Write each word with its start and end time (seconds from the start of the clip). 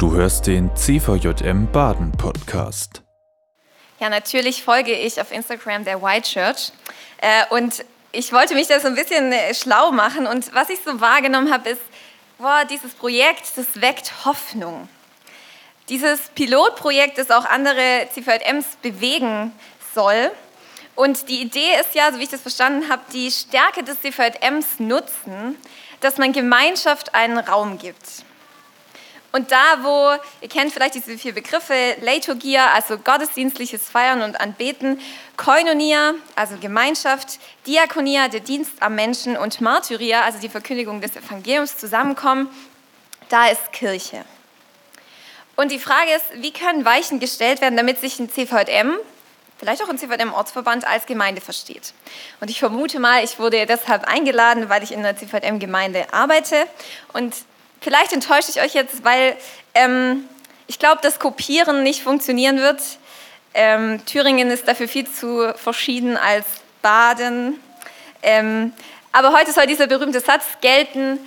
Du 0.00 0.14
hörst 0.14 0.46
den 0.46 0.74
CVJM 0.74 1.70
Baden 1.70 2.10
Podcast. 2.12 3.02
Ja, 3.98 4.08
natürlich 4.08 4.62
folge 4.62 4.94
ich 4.94 5.20
auf 5.20 5.30
Instagram 5.30 5.84
der 5.84 6.00
White 6.00 6.26
Church. 6.26 6.72
Äh, 7.18 7.44
und 7.50 7.84
ich 8.10 8.32
wollte 8.32 8.54
mich 8.54 8.66
da 8.66 8.80
so 8.80 8.86
ein 8.86 8.94
bisschen 8.94 9.30
äh, 9.30 9.52
schlau 9.52 9.92
machen. 9.92 10.26
Und 10.26 10.54
was 10.54 10.70
ich 10.70 10.78
so 10.82 11.02
wahrgenommen 11.02 11.52
habe, 11.52 11.68
ist, 11.68 11.82
boah, 12.38 12.64
dieses 12.64 12.94
Projekt, 12.94 13.42
das 13.56 13.82
weckt 13.82 14.24
Hoffnung. 14.24 14.88
Dieses 15.90 16.30
Pilotprojekt, 16.30 17.18
das 17.18 17.30
auch 17.30 17.44
andere 17.44 18.08
CVJMs 18.14 18.78
bewegen 18.80 19.52
soll. 19.94 20.30
Und 20.94 21.28
die 21.28 21.42
Idee 21.42 21.78
ist 21.78 21.94
ja, 21.94 22.10
so 22.10 22.18
wie 22.18 22.22
ich 22.22 22.30
das 22.30 22.40
verstanden 22.40 22.88
habe, 22.88 23.02
die 23.12 23.30
Stärke 23.30 23.82
des 23.82 24.00
CVJMs 24.00 24.78
nutzen, 24.78 25.58
dass 26.00 26.16
man 26.16 26.32
Gemeinschaft 26.32 27.14
einen 27.14 27.36
Raum 27.36 27.76
gibt. 27.76 28.24
Und 29.32 29.52
da, 29.52 29.78
wo, 29.82 30.12
ihr 30.40 30.48
kennt 30.48 30.72
vielleicht 30.72 30.96
diese 30.96 31.16
vier 31.16 31.32
Begriffe, 31.32 31.96
Liturgia, 32.00 32.72
also 32.72 32.98
gottesdienstliches 32.98 33.88
Feiern 33.88 34.22
und 34.22 34.40
Anbeten, 34.40 35.00
Koinonia, 35.36 36.14
also 36.34 36.56
Gemeinschaft, 36.56 37.38
Diakonia, 37.66 38.28
der 38.28 38.40
Dienst 38.40 38.72
am 38.80 38.96
Menschen 38.96 39.36
und 39.36 39.60
Martyria, 39.60 40.22
also 40.22 40.40
die 40.40 40.48
Verkündigung 40.48 41.00
des 41.00 41.14
Evangeliums 41.14 41.78
zusammenkommen, 41.78 42.48
da 43.28 43.46
ist 43.46 43.72
Kirche. 43.72 44.24
Und 45.54 45.70
die 45.70 45.78
Frage 45.78 46.10
ist, 46.12 46.42
wie 46.42 46.52
können 46.52 46.84
Weichen 46.84 47.20
gestellt 47.20 47.60
werden, 47.60 47.76
damit 47.76 48.00
sich 48.00 48.18
ein 48.18 48.30
CVM, 48.30 48.96
vielleicht 49.58 49.82
auch 49.82 49.88
ein 49.88 49.98
CVM-Ortsverband 49.98 50.86
als 50.86 51.06
Gemeinde 51.06 51.40
versteht. 51.40 51.92
Und 52.40 52.50
ich 52.50 52.58
vermute 52.58 52.98
mal, 52.98 53.22
ich 53.22 53.38
wurde 53.38 53.64
deshalb 53.66 54.04
eingeladen, 54.04 54.68
weil 54.70 54.82
ich 54.82 54.90
in 54.90 55.00
einer 55.00 55.16
CVM-Gemeinde 55.16 56.12
arbeite. 56.12 56.66
Und 57.12 57.34
vielleicht 57.80 58.12
enttäusche 58.12 58.50
ich 58.50 58.60
euch 58.60 58.74
jetzt, 58.74 59.04
weil 59.04 59.36
ähm, 59.74 60.24
ich 60.66 60.78
glaube, 60.78 61.00
dass 61.02 61.18
Kopieren 61.18 61.82
nicht 61.82 62.02
funktionieren 62.02 62.58
wird. 62.58 62.80
Ähm, 63.54 64.04
Thüringen 64.06 64.50
ist 64.50 64.68
dafür 64.68 64.86
viel 64.86 65.10
zu 65.10 65.52
verschieden 65.56 66.16
als 66.16 66.46
Baden. 66.82 67.60
Ähm, 68.22 68.72
aber 69.12 69.32
heute 69.32 69.52
soll 69.52 69.66
dieser 69.66 69.88
berühmte 69.88 70.20
Satz 70.20 70.44
gelten, 70.60 71.18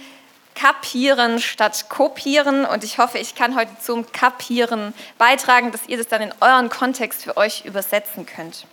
kapieren 0.55 1.39
statt 1.41 1.89
kopieren. 1.89 2.65
Und 2.65 2.83
ich 2.83 2.97
hoffe, 2.97 3.17
ich 3.17 3.35
kann 3.35 3.55
heute 3.55 3.71
zum 3.81 4.09
Kapieren 4.11 4.93
beitragen, 5.17 5.71
dass 5.71 5.87
ihr 5.87 5.97
das 5.97 6.07
dann 6.07 6.21
in 6.21 6.33
euren 6.39 6.69
Kontext 6.69 7.23
für 7.23 7.35
euch 7.35 7.65
übersetzen 7.65 8.25
könnt. 8.25 8.65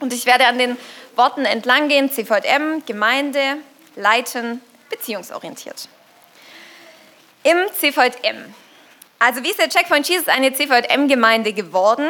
Und 0.00 0.12
ich 0.12 0.26
werde 0.26 0.46
an 0.46 0.58
den 0.58 0.76
Worten 1.14 1.44
entlang 1.44 1.88
gehen, 1.88 2.10
CVM, 2.10 2.84
Gemeinde, 2.86 3.58
leiten, 3.94 4.60
beziehungsorientiert. 4.90 5.88
Im 7.44 7.58
CVM. 7.72 8.54
Also 9.18 9.42
wie 9.42 9.50
ist 9.50 9.58
der 9.58 9.68
Checkpoint 9.68 10.08
Jesus 10.08 10.28
eine 10.28 10.52
CVM-Gemeinde 10.52 11.52
geworden? 11.52 12.08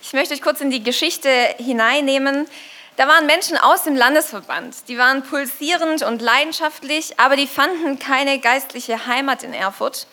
Ich 0.00 0.14
möchte 0.14 0.32
euch 0.32 0.40
kurz 0.40 0.62
in 0.62 0.70
die 0.70 0.82
Geschichte 0.82 1.28
hineinnehmen. 1.58 2.48
Da 2.96 3.06
waren 3.06 3.26
Menschen 3.26 3.58
aus 3.58 3.84
dem 3.84 3.94
Landesverband, 3.94 4.88
die 4.88 4.96
waren 4.96 5.22
pulsierend 5.22 6.02
und 6.02 6.22
leidenschaftlich, 6.22 7.18
aber 7.20 7.36
die 7.36 7.46
fanden 7.46 7.98
keine 7.98 8.38
geistliche 8.38 9.06
Heimat 9.06 9.42
in 9.42 9.52
Erfurt. 9.52 10.06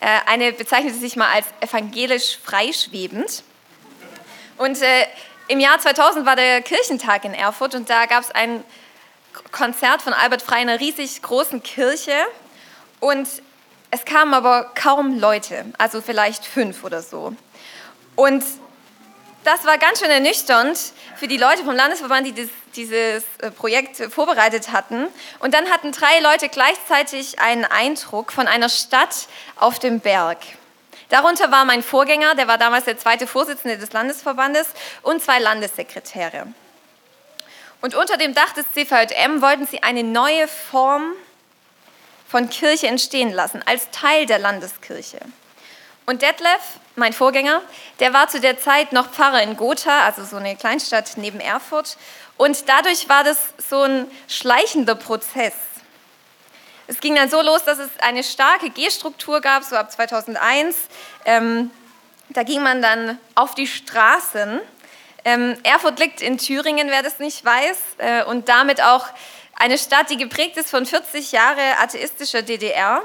Äh, 0.00 0.06
eine 0.26 0.52
bezeichnete 0.52 0.96
sich 0.96 1.14
mal 1.14 1.30
als 1.30 1.46
evangelisch 1.60 2.38
freischwebend. 2.44 3.44
Und 4.56 4.82
äh, 4.82 5.06
im 5.46 5.60
Jahr 5.60 5.78
2000 5.78 6.26
war 6.26 6.34
der 6.34 6.62
Kirchentag 6.62 7.24
in 7.24 7.34
Erfurt 7.34 7.76
und 7.76 7.88
da 7.88 8.06
gab 8.06 8.24
es 8.24 8.32
ein 8.32 8.64
Konzert 9.52 10.02
von 10.02 10.12
Albert 10.12 10.42
Frey 10.42 10.62
in 10.62 10.68
einer 10.68 10.80
riesig 10.80 11.22
großen 11.22 11.62
Kirche. 11.62 12.12
Und 13.00 13.28
es 13.90 14.04
kamen 14.04 14.34
aber 14.34 14.70
kaum 14.74 15.18
Leute, 15.18 15.64
also 15.78 16.00
vielleicht 16.00 16.44
fünf 16.44 16.84
oder 16.84 17.02
so. 17.02 17.34
Und 18.16 18.44
das 19.44 19.64
war 19.64 19.78
ganz 19.78 20.00
schön 20.00 20.10
ernüchternd 20.10 20.78
für 21.16 21.26
die 21.26 21.38
Leute 21.38 21.64
vom 21.64 21.74
Landesverband, 21.74 22.26
die 22.26 22.32
dieses, 22.32 22.52
dieses 22.76 23.24
äh, 23.38 23.50
Projekt 23.50 23.96
vorbereitet 24.12 24.72
hatten. 24.72 25.06
Und 25.38 25.54
dann 25.54 25.70
hatten 25.70 25.92
drei 25.92 26.20
Leute 26.20 26.48
gleichzeitig 26.48 27.38
einen 27.38 27.64
Eindruck 27.64 28.32
von 28.32 28.46
einer 28.46 28.68
Stadt 28.68 29.26
auf 29.56 29.78
dem 29.78 30.00
Berg. 30.00 30.38
Darunter 31.08 31.50
war 31.50 31.64
mein 31.64 31.82
Vorgänger, 31.82 32.34
der 32.34 32.48
war 32.48 32.58
damals 32.58 32.84
der 32.84 32.98
zweite 32.98 33.26
Vorsitzende 33.26 33.78
des 33.78 33.92
Landesverbandes, 33.92 34.66
und 35.02 35.22
zwei 35.22 35.38
Landessekretäre. 35.38 36.48
Und 37.80 37.94
unter 37.94 38.16
dem 38.18 38.34
Dach 38.34 38.52
des 38.52 38.66
CVM 38.72 39.40
wollten 39.40 39.66
sie 39.66 39.82
eine 39.82 40.02
neue 40.02 40.46
Form 40.48 41.14
von 42.28 42.50
Kirche 42.50 42.86
entstehen 42.86 43.32
lassen, 43.32 43.62
als 43.66 43.90
Teil 43.90 44.26
der 44.26 44.38
Landeskirche. 44.38 45.18
Und 46.06 46.22
Detlef, 46.22 46.60
mein 46.96 47.12
Vorgänger, 47.12 47.62
der 48.00 48.12
war 48.12 48.28
zu 48.28 48.40
der 48.40 48.58
Zeit 48.58 48.92
noch 48.92 49.10
Pfarrer 49.10 49.42
in 49.42 49.56
Gotha, 49.56 50.04
also 50.04 50.24
so 50.24 50.36
eine 50.36 50.56
Kleinstadt 50.56 51.12
neben 51.16 51.40
Erfurt. 51.40 51.96
Und 52.36 52.68
dadurch 52.68 53.08
war 53.08 53.24
das 53.24 53.38
so 53.58 53.82
ein 53.82 54.10
schleichender 54.28 54.94
Prozess. 54.94 55.54
Es 56.86 57.00
ging 57.00 57.14
dann 57.14 57.28
so 57.28 57.42
los, 57.42 57.64
dass 57.64 57.78
es 57.78 57.90
eine 57.98 58.24
starke 58.24 58.70
G-Struktur 58.70 59.40
gab, 59.40 59.64
so 59.64 59.76
ab 59.76 59.92
2001. 59.92 60.76
Ähm, 61.26 61.70
da 62.30 62.42
ging 62.42 62.62
man 62.62 62.80
dann 62.80 63.18
auf 63.34 63.54
die 63.54 63.66
Straßen. 63.66 64.60
Ähm, 65.24 65.58
Erfurt 65.62 65.98
liegt 65.98 66.22
in 66.22 66.38
Thüringen, 66.38 66.88
wer 66.88 67.02
das 67.02 67.18
nicht 67.18 67.44
weiß, 67.44 67.78
äh, 67.98 68.24
und 68.24 68.48
damit 68.48 68.82
auch 68.82 69.08
eine 69.58 69.76
Stadt, 69.76 70.08
die 70.08 70.16
geprägt 70.16 70.56
ist 70.56 70.70
von 70.70 70.86
40 70.86 71.32
Jahren 71.32 71.58
atheistischer 71.78 72.42
DDR. 72.42 73.02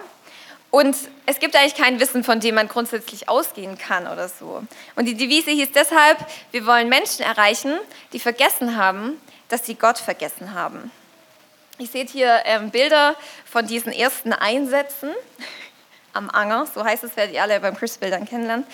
Und 0.70 0.96
es 1.26 1.40
gibt 1.40 1.56
eigentlich 1.56 1.76
kein 1.76 2.00
Wissen, 2.00 2.24
von 2.24 2.40
dem 2.40 2.56
man 2.56 2.68
grundsätzlich 2.68 3.30
ausgehen 3.30 3.78
kann 3.78 4.08
oder 4.08 4.28
so. 4.28 4.64
Und 4.96 5.06
die 5.06 5.16
Devise 5.16 5.52
hieß 5.52 5.72
deshalb, 5.74 6.18
wir 6.52 6.66
wollen 6.66 6.90
Menschen 6.90 7.24
erreichen, 7.24 7.78
die 8.12 8.20
vergessen 8.20 8.76
haben, 8.76 9.22
dass 9.50 9.66
sie 9.66 9.76
Gott 9.76 9.98
vergessen 9.98 10.54
haben. 10.54 10.92
Ihr 11.80 11.88
seht 11.88 12.10
hier 12.10 12.42
ähm, 12.46 12.70
Bilder 12.70 13.16
von 13.46 13.68
diesen 13.68 13.92
ersten 13.92 14.34
Einsätzen 14.34 15.10
am 16.14 16.30
Anger, 16.30 16.68
so 16.74 16.84
heißt 16.84 17.04
es, 17.04 17.16
werdet 17.18 17.36
ihr 17.36 17.42
alle 17.42 17.60
beim 17.60 17.76
Christbildern 17.76 18.26
kennenlernen. 18.26 18.66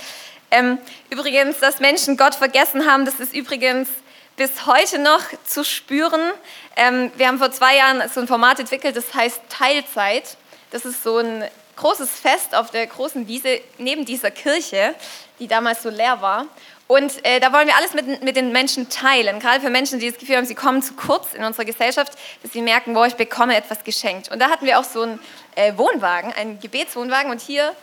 Ähm, 0.51 0.77
übrigens, 1.09 1.59
dass 1.59 1.79
Menschen 1.79 2.17
Gott 2.17 2.35
vergessen 2.35 2.89
haben, 2.89 3.05
das 3.05 3.19
ist 3.19 3.33
übrigens 3.33 3.89
bis 4.39 4.65
heute 4.65 4.99
noch 4.99 5.21
zu 5.45 5.65
spüren. 5.65 6.31
Ähm, 6.77 7.11
wir 7.17 7.27
haben 7.27 7.39
vor 7.39 7.51
zwei 7.51 7.75
Jahren 7.75 8.01
so 8.07 8.21
ein 8.21 8.27
Format 8.27 8.57
entwickelt, 8.57 8.95
das 8.95 9.13
heißt 9.13 9.41
Teilzeit. 9.49 10.37
Das 10.71 10.85
ist 10.85 11.03
so 11.03 11.17
ein 11.17 11.43
großes 11.75 12.09
Fest 12.09 12.55
auf 12.55 12.71
der 12.71 12.87
großen 12.87 13.27
Wiese 13.27 13.59
neben 13.79 14.05
dieser 14.05 14.31
Kirche, 14.31 14.95
die 15.39 15.49
damals 15.49 15.83
so 15.83 15.89
leer 15.89 16.21
war. 16.21 16.45
Und 16.87 17.23
äh, 17.25 17.41
da 17.41 17.51
wollen 17.51 17.67
wir 17.67 17.75
alles 17.75 17.93
mit, 17.93 18.23
mit 18.23 18.37
den 18.37 18.53
Menschen 18.53 18.89
teilen, 18.89 19.41
gerade 19.41 19.59
für 19.59 19.69
Menschen, 19.69 19.99
die 19.99 20.09
das 20.09 20.17
Gefühl 20.17 20.37
haben, 20.37 20.45
sie 20.45 20.55
kommen 20.55 20.81
zu 20.81 20.93
kurz 20.93 21.33
in 21.33 21.43
unserer 21.43 21.65
Gesellschaft, 21.65 22.13
dass 22.41 22.53
sie 22.53 22.61
merken, 22.61 22.93
boah, 22.93 23.07
ich 23.07 23.15
bekomme 23.15 23.57
etwas 23.57 23.83
geschenkt. 23.83 24.31
Und 24.31 24.39
da 24.39 24.49
hatten 24.49 24.65
wir 24.65 24.79
auch 24.79 24.85
so 24.85 25.01
einen 25.01 25.19
äh, 25.55 25.73
Wohnwagen, 25.75 26.31
einen 26.31 26.61
Gebetswohnwagen 26.61 27.29
und 27.29 27.41
hier 27.41 27.75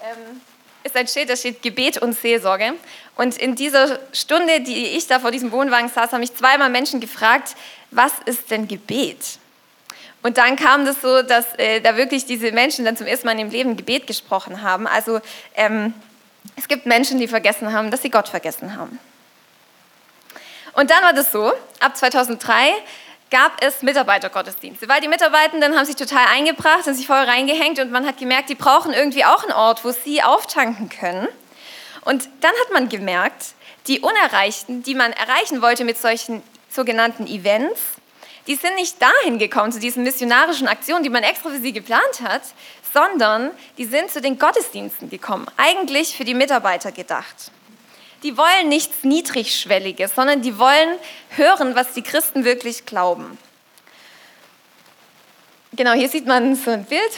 ähm, 0.00 0.40
ist 0.84 0.96
ein 0.96 1.08
Schild, 1.08 1.30
da 1.30 1.36
steht 1.36 1.62
Gebet 1.62 1.98
und 1.98 2.12
Seelsorge. 2.12 2.74
Und 3.16 3.36
in 3.38 3.54
dieser 3.54 3.98
Stunde, 4.12 4.60
die 4.60 4.86
ich 4.88 5.06
da 5.06 5.18
vor 5.18 5.30
diesem 5.30 5.50
Wohnwagen 5.50 5.88
saß, 5.88 6.12
haben 6.12 6.20
mich 6.20 6.34
zweimal 6.34 6.70
Menschen 6.70 7.00
gefragt, 7.00 7.56
was 7.90 8.12
ist 8.26 8.50
denn 8.50 8.68
Gebet? 8.68 9.38
Und 10.22 10.38
dann 10.38 10.56
kam 10.56 10.84
das 10.84 11.02
so, 11.02 11.22
dass 11.22 11.44
äh, 11.58 11.80
da 11.80 11.96
wirklich 11.96 12.24
diese 12.24 12.52
Menschen 12.52 12.84
dann 12.84 12.96
zum 12.96 13.06
ersten 13.06 13.26
Mal 13.26 13.32
in 13.32 13.40
ihrem 13.40 13.50
Leben 13.50 13.76
Gebet 13.76 14.06
gesprochen 14.06 14.62
haben. 14.62 14.86
Also 14.86 15.20
ähm, 15.54 15.92
es 16.56 16.68
gibt 16.68 16.86
Menschen, 16.86 17.18
die 17.18 17.28
vergessen 17.28 17.72
haben, 17.72 17.90
dass 17.90 18.02
sie 18.02 18.10
Gott 18.10 18.28
vergessen 18.28 18.76
haben. 18.76 18.98
Und 20.74 20.90
dann 20.90 21.02
war 21.02 21.12
das 21.12 21.30
so, 21.30 21.52
ab 21.80 21.96
2003 21.96 22.72
gab 23.34 23.60
es 23.64 23.82
Mitarbeitergottesdienste, 23.82 24.88
weil 24.88 25.00
die 25.00 25.08
Mitarbeitenden 25.08 25.76
haben 25.76 25.84
sich 25.86 25.96
total 25.96 26.24
eingebracht, 26.32 26.86
haben 26.86 26.94
sich 26.94 27.08
voll 27.08 27.16
reingehängt 27.16 27.80
und 27.80 27.90
man 27.90 28.06
hat 28.06 28.16
gemerkt, 28.16 28.48
die 28.48 28.54
brauchen 28.54 28.92
irgendwie 28.92 29.24
auch 29.24 29.42
einen 29.42 29.52
Ort, 29.52 29.84
wo 29.84 29.90
sie 29.90 30.22
auftanken 30.22 30.88
können. 30.88 31.26
Und 32.02 32.28
dann 32.42 32.52
hat 32.52 32.72
man 32.72 32.88
gemerkt, 32.88 33.54
die 33.88 33.98
Unerreichten, 33.98 34.84
die 34.84 34.94
man 34.94 35.12
erreichen 35.12 35.62
wollte 35.62 35.84
mit 35.84 35.98
solchen 35.98 36.44
sogenannten 36.70 37.26
Events, 37.26 37.80
die 38.46 38.54
sind 38.54 38.76
nicht 38.76 39.02
dahin 39.02 39.40
gekommen, 39.40 39.72
zu 39.72 39.80
diesen 39.80 40.04
missionarischen 40.04 40.68
Aktionen, 40.68 41.02
die 41.02 41.10
man 41.10 41.24
extra 41.24 41.50
für 41.50 41.58
sie 41.58 41.72
geplant 41.72 42.20
hat, 42.22 42.42
sondern 42.92 43.50
die 43.78 43.86
sind 43.86 44.12
zu 44.12 44.20
den 44.20 44.38
Gottesdiensten 44.38 45.10
gekommen, 45.10 45.48
eigentlich 45.56 46.16
für 46.16 46.24
die 46.24 46.34
Mitarbeiter 46.34 46.92
gedacht 46.92 47.50
die 48.24 48.38
wollen 48.38 48.68
nichts 48.68 49.04
Niedrigschwelliges, 49.04 50.14
sondern 50.14 50.40
die 50.40 50.58
wollen 50.58 50.98
hören, 51.36 51.76
was 51.76 51.92
die 51.92 52.02
Christen 52.02 52.44
wirklich 52.44 52.86
glauben. 52.86 53.38
Genau, 55.72 55.92
hier 55.92 56.08
sieht 56.08 56.26
man 56.26 56.56
so 56.56 56.70
ein 56.70 56.84
Bild 56.84 57.12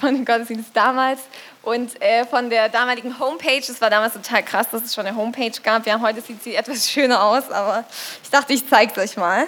von 0.00 0.14
dem 0.14 0.24
Gottesdienst 0.24 0.70
damals 0.74 1.20
und 1.62 2.00
äh, 2.02 2.24
von 2.26 2.50
der 2.50 2.68
damaligen 2.68 3.20
Homepage. 3.20 3.58
Es 3.58 3.80
war 3.80 3.88
damals 3.88 4.14
total 4.14 4.42
krass, 4.42 4.66
dass 4.70 4.82
es 4.82 4.94
schon 4.94 5.06
eine 5.06 5.16
Homepage 5.16 5.52
gab. 5.62 5.86
Ja, 5.86 6.00
heute 6.00 6.20
sieht 6.22 6.42
sie 6.42 6.56
etwas 6.56 6.90
schöner 6.90 7.22
aus, 7.22 7.50
aber 7.50 7.84
ich 8.22 8.30
dachte, 8.30 8.52
ich 8.52 8.68
zeige 8.68 8.92
es 8.96 8.98
euch 8.98 9.16
mal. 9.16 9.46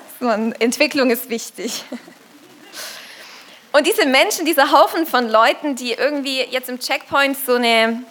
Entwicklung 0.61 1.11
ist 1.11 1.29
wichtig. 1.29 1.85
Und 3.73 3.87
diese 3.87 4.07
Menschen, 4.07 4.45
dieser 4.45 4.71
Haufen 4.73 5.07
von 5.07 5.29
Leuten, 5.29 5.75
die 5.75 5.93
irgendwie 5.93 6.43
jetzt 6.43 6.69
im 6.69 6.79
Checkpoint 6.79 7.37
so 7.45 7.55
eine 7.55 8.03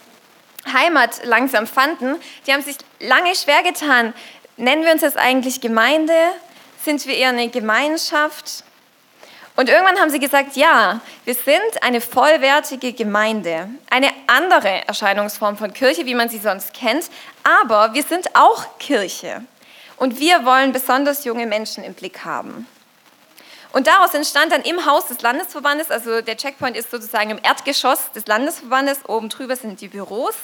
Heimat 0.72 1.22
langsam 1.24 1.68
fanden, 1.68 2.16
die 2.46 2.54
haben 2.54 2.62
sich 2.62 2.78
lange 3.00 3.36
schwer 3.36 3.64
getan. 3.64 4.14
Nennen 4.58 4.84
wir 4.84 4.92
uns 4.92 5.02
jetzt 5.02 5.18
eigentlich 5.18 5.62
Gemeinde? 5.62 6.14
Sind 6.84 7.06
wir 7.06 7.16
eher 7.16 7.30
eine 7.30 7.50
Gemeinschaft? 7.50 8.64
Und 9.56 9.68
irgendwann 9.68 10.00
haben 10.00 10.10
sie 10.10 10.20
gesagt, 10.20 10.56
ja, 10.56 11.02
wir 11.26 11.34
sind 11.34 11.82
eine 11.82 12.00
vollwertige 12.00 12.94
Gemeinde, 12.94 13.70
eine 13.90 14.10
andere 14.28 14.88
Erscheinungsform 14.88 15.58
von 15.58 15.74
Kirche, 15.74 16.06
wie 16.06 16.16
man 16.16 16.30
sie 16.30 16.38
sonst 16.38 16.74
kennt, 16.74 17.10
aber 17.44 17.94
wir 17.94 18.04
sind 18.04 18.36
auch 18.38 18.78
Kirche. 18.80 19.44
Und 19.98 20.22
wir 20.22 20.46
wollen 20.46 20.72
besonders 20.72 21.26
junge 21.26 21.46
Menschen 21.46 21.84
im 21.84 21.94
Blick 21.94 22.24
haben. 22.24 22.68
Und 23.72 23.88
daraus 23.88 24.14
entstand 24.14 24.52
dann 24.52 24.64
im 24.64 24.86
Haus 24.86 25.08
des 25.08 25.22
Landesverbandes, 25.22 25.92
also 25.92 26.22
der 26.22 26.38
Checkpoint 26.38 26.76
ist 26.76 26.90
sozusagen 26.90 27.30
im 27.30 27.40
Erdgeschoss 27.44 28.12
des 28.14 28.26
Landesverbandes, 28.26 29.08
oben 29.08 29.30
drüber 29.30 29.56
sind 29.56 29.80
die 29.80 29.88
Büros. 29.88 30.36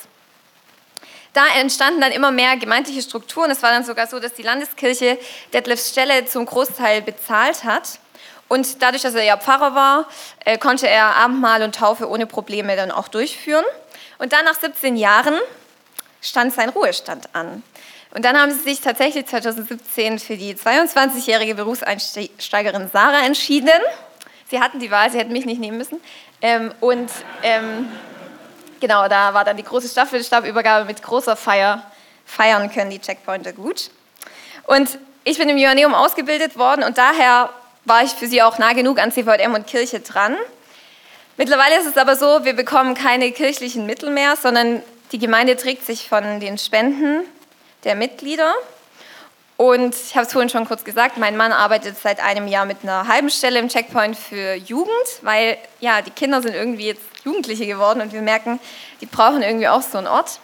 Da 1.33 1.47
entstanden 1.59 1.99
dann 1.99 2.13
immer 2.13 2.31
mehr 2.31 2.55
gemeindliche 2.55 3.01
Strukturen. 3.01 3.51
Es 3.51 3.61
war 3.61 3.71
dann 3.71 3.83
sogar 3.83 4.07
so, 4.07 4.19
dass 4.19 4.33
die 4.35 4.41
Landeskirche 4.41 5.19
Detlefs 5.53 5.89
Stelle 5.89 6.25
zum 6.25 6.45
Großteil 6.45 7.01
bezahlt 7.01 7.65
hat. 7.65 7.99
Und 8.47 8.81
dadurch, 8.81 9.01
dass 9.01 9.15
er 9.15 9.23
ja 9.23 9.35
Pfarrer 9.35 9.75
war, 9.75 10.07
äh, 10.45 10.57
konnte 10.57 10.87
er 10.87 11.15
Abendmahl 11.15 11.63
und 11.63 11.75
Taufe 11.75 12.07
ohne 12.07 12.25
Probleme 12.25 12.77
dann 12.77 12.91
auch 12.91 13.09
durchführen. 13.09 13.65
Und 14.17 14.31
dann 14.31 14.45
nach 14.45 14.57
17 14.57 14.95
Jahren 14.95 15.37
stand 16.21 16.53
sein 16.53 16.69
Ruhestand 16.69 17.27
an. 17.33 17.63
Und 18.15 18.23
dann 18.23 18.39
haben 18.39 18.49
sie 18.49 18.59
sich 18.59 18.79
tatsächlich 18.79 19.25
2017 19.25 20.19
für 20.19 20.37
die 20.37 20.55
22-jährige 20.55 21.53
Berufseinsteigerin 21.53 22.89
Sarah 22.91 23.25
entschieden. 23.25 23.69
Sie 24.49 24.61
hatten 24.61 24.79
die 24.79 24.89
Wahl, 24.89 25.11
sie 25.11 25.17
hätten 25.17 25.33
mich 25.33 25.45
nicht 25.45 25.59
nehmen 25.59 25.77
müssen. 25.77 25.99
Ähm, 26.41 26.71
und 26.79 27.11
ähm, 27.43 27.89
genau, 28.79 29.09
da 29.09 29.33
war 29.33 29.43
dann 29.43 29.57
die 29.57 29.63
große 29.63 29.89
Staffelstabübergabe 29.89 30.85
mit 30.85 31.03
großer 31.03 31.35
Feier. 31.35 31.91
Feiern 32.25 32.71
können 32.71 32.89
die 32.89 32.99
Checkpointer 32.99 33.51
gut. 33.51 33.91
Und 34.63 34.97
ich 35.25 35.37
bin 35.37 35.49
im 35.49 35.57
Joanneum 35.57 35.93
ausgebildet 35.93 36.57
worden 36.57 36.85
und 36.85 36.97
daher 36.97 37.49
war 37.83 38.03
ich 38.03 38.11
für 38.11 38.27
sie 38.27 38.41
auch 38.41 38.57
nah 38.59 38.71
genug 38.71 38.97
an 38.97 39.11
CVM 39.11 39.55
und 39.55 39.67
Kirche 39.67 39.99
dran. 39.99 40.37
Mittlerweile 41.35 41.79
ist 41.79 41.85
es 41.85 41.97
aber 41.97 42.15
so, 42.15 42.45
wir 42.45 42.53
bekommen 42.53 42.93
keine 42.95 43.33
kirchlichen 43.33 43.85
Mittel 43.85 44.09
mehr, 44.09 44.37
sondern 44.37 44.81
die 45.11 45.19
Gemeinde 45.19 45.57
trägt 45.57 45.85
sich 45.85 46.07
von 46.07 46.39
den 46.39 46.57
Spenden 46.57 47.25
der 47.85 47.95
Mitglieder. 47.95 48.53
Und 49.57 49.95
ich 49.95 50.15
habe 50.15 50.25
es 50.25 50.33
vorhin 50.33 50.49
schon 50.49 50.65
kurz 50.65 50.83
gesagt, 50.83 51.17
mein 51.17 51.37
Mann 51.37 51.53
arbeitet 51.53 51.97
seit 51.97 52.21
einem 52.21 52.47
Jahr 52.47 52.65
mit 52.65 52.79
einer 52.83 53.07
halben 53.07 53.29
Stelle 53.29 53.59
im 53.59 53.69
Checkpoint 53.69 54.17
für 54.17 54.55
Jugend, 54.55 54.91
weil 55.21 55.57
ja, 55.79 56.01
die 56.01 56.11
Kinder 56.11 56.41
sind 56.41 56.55
irgendwie 56.55 56.87
jetzt 56.87 57.03
Jugendliche 57.23 57.65
geworden 57.65 58.01
und 58.01 58.11
wir 58.11 58.21
merken, 58.21 58.59
die 58.99 59.05
brauchen 59.05 59.41
irgendwie 59.41 59.69
auch 59.69 59.81
so 59.81 59.97
einen 59.97 60.07
Ort. 60.07 60.39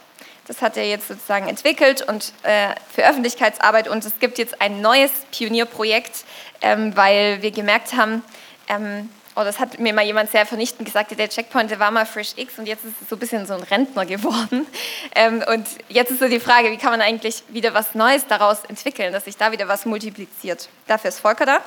Das 0.47 0.61
hat 0.61 0.77
er 0.77 0.87
jetzt 0.87 1.09
sozusagen 1.09 1.49
entwickelt 1.49 2.01
und 2.07 2.33
äh, 2.43 2.69
für 2.93 3.07
Öffentlichkeitsarbeit 3.07 3.89
und 3.89 4.05
es 4.05 4.17
gibt 4.19 4.37
jetzt 4.37 4.61
ein 4.61 4.81
neues 4.81 5.11
Pionierprojekt, 5.31 6.23
ähm, 6.61 6.95
weil 6.95 7.41
wir 7.41 7.51
gemerkt 7.51 7.93
haben, 7.93 8.23
ähm, 8.69 9.09
oh, 9.35 9.43
das 9.43 9.59
hat 9.59 9.79
mir 9.79 9.93
mal 9.93 10.05
jemand 10.05 10.31
sehr 10.31 10.45
vernichtend 10.45 10.85
gesagt, 10.85 11.17
der 11.17 11.29
Checkpoint, 11.29 11.71
der 11.71 11.79
war 11.79 11.91
mal 11.91 12.05
Fresh 12.05 12.33
X 12.35 12.59
und 12.59 12.65
jetzt 12.65 12.83
ist 12.83 12.93
es 13.01 13.09
so 13.09 13.15
ein 13.15 13.19
bisschen 13.19 13.45
so 13.45 13.53
ein 13.53 13.63
Rentner 13.63 14.05
geworden. 14.05 14.67
Ähm, 15.13 15.43
und 15.45 15.67
jetzt 15.89 16.11
ist 16.11 16.19
so 16.19 16.29
die 16.29 16.39
Frage, 16.39 16.71
wie 16.71 16.77
kann 16.77 16.91
man 16.91 17.01
eigentlich 17.01 17.43
wieder 17.49 17.73
was 17.73 17.95
Neues 17.95 18.27
daraus 18.27 18.63
entwickeln, 18.69 19.11
dass 19.11 19.25
sich 19.25 19.35
da 19.35 19.51
wieder 19.51 19.67
was 19.67 19.85
multipliziert. 19.85 20.69
Dafür 20.87 21.09
ist 21.09 21.19
Volker 21.19 21.45
da. 21.45 21.59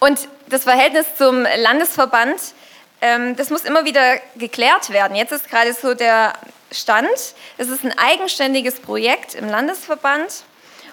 Und 0.00 0.28
das 0.48 0.64
Verhältnis 0.64 1.06
zum 1.16 1.46
Landesverband, 1.56 2.38
ähm, 3.00 3.36
das 3.36 3.48
muss 3.48 3.64
immer 3.64 3.86
wieder 3.86 4.18
geklärt 4.36 4.90
werden. 4.90 5.16
Jetzt 5.16 5.32
ist 5.32 5.48
gerade 5.48 5.72
so 5.72 5.94
der 5.94 6.34
Stand, 6.72 7.08
es 7.56 7.68
ist 7.68 7.84
ein 7.84 7.96
eigenständiges 7.96 8.80
Projekt 8.80 9.34
im 9.34 9.48
Landesverband 9.48 10.44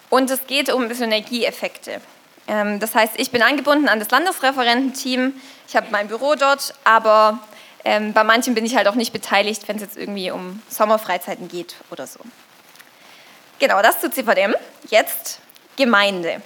und 0.09 0.29
es 0.31 0.47
geht 0.47 0.71
um 0.71 0.91
Synergieeffekte. 0.93 1.99
Ähm, 2.47 2.79
das 2.79 2.95
heißt, 2.95 3.13
ich 3.17 3.31
bin 3.31 3.41
angebunden 3.41 3.89
an 3.89 3.99
das 3.99 4.09
Landesreferententeam, 4.09 5.33
ich 5.67 5.75
habe 5.75 5.87
mein 5.91 6.07
Büro 6.07 6.35
dort, 6.35 6.73
aber 6.83 7.39
ähm, 7.83 8.13
bei 8.13 8.23
manchen 8.23 8.55
bin 8.55 8.65
ich 8.65 8.75
halt 8.75 8.87
auch 8.87 8.95
nicht 8.95 9.13
beteiligt, 9.13 9.67
wenn 9.67 9.77
es 9.77 9.81
jetzt 9.81 9.97
irgendwie 9.97 10.31
um 10.31 10.61
Sommerfreizeiten 10.69 11.47
geht 11.47 11.75
oder 11.91 12.07
so. 12.07 12.19
Genau, 13.59 13.81
das 13.81 14.01
zu 14.01 14.09
CVDM. 14.09 14.53
Jetzt 14.89 15.39
Gemeinde. 15.77 16.41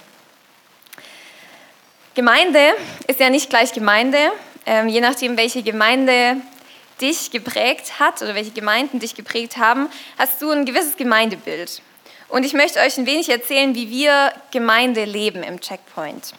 Gemeinde 2.14 2.72
ist 3.06 3.20
ja 3.20 3.30
nicht 3.30 3.50
gleich 3.50 3.72
Gemeinde. 3.72 4.18
Ähm, 4.66 4.88
je 4.88 5.00
nachdem, 5.00 5.36
welche 5.36 5.62
Gemeinde 5.62 6.36
dich 7.00 7.30
geprägt 7.30 7.98
hat 7.98 8.22
oder 8.22 8.34
welche 8.34 8.52
Gemeinden 8.52 9.00
dich 9.00 9.14
geprägt 9.14 9.56
haben, 9.56 9.88
hast 10.18 10.40
du 10.40 10.50
ein 10.50 10.64
gewisses 10.64 10.96
Gemeindebild. 10.96 11.82
Und 12.32 12.44
ich 12.44 12.54
möchte 12.54 12.80
euch 12.80 12.96
ein 12.96 13.04
wenig 13.04 13.28
erzählen, 13.28 13.74
wie 13.74 13.90
wir 13.90 14.32
Gemeinde 14.52 15.04
leben 15.04 15.42
im 15.42 15.60
Checkpoint. 15.60 16.32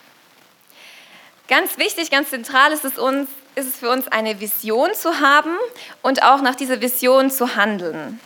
Ganz 1.48 1.78
wichtig, 1.78 2.10
ganz 2.10 2.32
zentral 2.32 2.72
ist 2.72 2.84
es, 2.84 2.98
uns, 2.98 3.30
ist 3.54 3.68
es 3.68 3.76
für 3.76 3.92
uns, 3.92 4.08
eine 4.08 4.40
Vision 4.40 4.96
zu 4.96 5.20
haben 5.20 5.56
und 6.02 6.24
auch 6.24 6.42
nach 6.42 6.56
dieser 6.56 6.82
Vision 6.82 7.30
zu 7.30 7.56
handeln. 7.56 8.20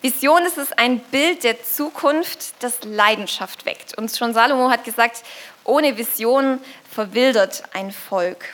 Vision 0.00 0.44
ist 0.44 0.58
es 0.58 0.70
ein 0.74 1.00
Bild 1.00 1.42
der 1.42 1.64
Zukunft, 1.64 2.54
das 2.60 2.84
Leidenschaft 2.84 3.66
weckt. 3.66 3.98
Und 3.98 4.16
schon 4.16 4.32
Salomo 4.32 4.70
hat 4.70 4.84
gesagt, 4.84 5.24
ohne 5.64 5.96
Vision 5.96 6.60
verwildert 6.88 7.64
ein 7.72 7.90
Volk. 7.90 8.44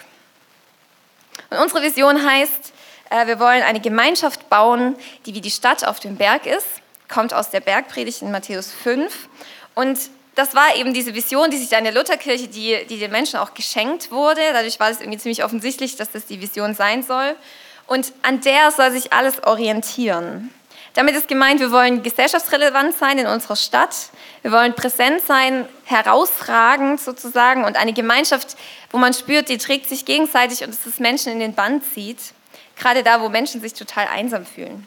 Und 1.51 1.59
unsere 1.59 1.83
Vision 1.83 2.27
heißt, 2.27 2.73
äh, 3.11 3.27
wir 3.27 3.39
wollen 3.41 3.63
eine 3.63 3.81
Gemeinschaft 3.81 4.49
bauen, 4.49 4.97
die 5.27 5.35
wie 5.35 5.43
die 5.43 5.51
Stadt 5.51 5.87
auf 5.87 6.01
dem 6.01 6.17
Berg 6.17 6.47
ist 6.47 6.81
kommt 7.09 7.35
aus 7.35 7.51
der 7.51 7.61
Bergpredigt 7.61 8.23
in 8.23 8.31
Matthäus 8.31 8.73
5. 8.73 9.29
Und 9.75 9.99
das 10.35 10.55
war 10.55 10.77
eben 10.77 10.95
diese 10.95 11.15
Vision, 11.15 11.51
die 11.51 11.57
sich 11.57 11.69
da 11.69 11.79
in 11.79 11.85
der 11.85 11.93
Lutherkirche, 11.93 12.49
die, 12.49 12.87
die 12.89 12.99
den 12.99 13.11
Menschen 13.11 13.39
auch 13.39 13.55
geschenkt 13.55 14.11
wurde. 14.11 14.41
Dadurch 14.53 14.79
war 14.79 14.91
es 14.91 15.01
irgendwie 15.01 15.19
ziemlich 15.19 15.43
offensichtlich, 15.43 15.97
dass 15.97 16.11
das 16.13 16.27
die 16.27 16.41
Vision 16.41 16.75
sein 16.75 17.03
soll. 17.03 17.35
Und 17.87 18.13
an 18.23 18.41
der 18.43 18.71
soll 18.71 18.93
sich 18.93 19.13
alles 19.13 19.43
orientieren. 19.45 20.51
Damit 20.95 21.15
ist 21.15 21.29
gemeint, 21.29 21.61
wir 21.61 21.71
wollen 21.71 22.03
gesellschaftsrelevant 22.03 22.97
sein 22.97 23.19
in 23.19 23.27
unserer 23.27 23.57
Stadt. 23.57 23.95
Wir 24.43 24.53
wollen 24.53 24.75
präsent 24.75 25.23
sein, 25.27 25.67
herausragend 25.85 27.01
sozusagen 27.01 27.65
und 27.65 27.77
eine 27.77 27.93
Gemeinschaft, 27.93 28.57
wo 28.91 28.99
man 28.99 29.15
spürt, 29.15 29.49
die 29.49 29.59
trägt 29.59 29.89
sich 29.89 30.05
gegenseitig 30.05 30.65
und 30.65 30.71
es 30.71 30.99
Menschen 30.99 31.33
in 31.33 31.39
den 31.41 31.55
Band 31.55 31.85
zieht. 31.95 32.19
Gerade 32.77 33.03
da, 33.03 33.21
wo 33.21 33.29
Menschen 33.29 33.61
sich 33.61 33.75
total 33.75 34.07
einsam 34.09 34.47
fühlen. 34.47 34.87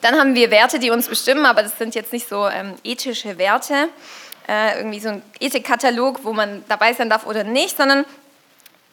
Dann 0.00 0.18
haben 0.18 0.34
wir 0.34 0.50
Werte, 0.50 0.78
die 0.78 0.90
uns 0.90 1.08
bestimmen, 1.08 1.44
aber 1.44 1.62
das 1.62 1.76
sind 1.76 1.94
jetzt 1.94 2.12
nicht 2.12 2.28
so 2.28 2.48
ähm, 2.48 2.74
ethische 2.84 3.38
Werte, 3.38 3.88
äh, 4.48 4.78
irgendwie 4.78 5.00
so 5.00 5.10
ein 5.10 5.22
Ethikkatalog, 5.40 6.24
wo 6.24 6.32
man 6.32 6.64
dabei 6.68 6.94
sein 6.94 7.10
darf 7.10 7.26
oder 7.26 7.44
nicht, 7.44 7.76
sondern 7.76 8.04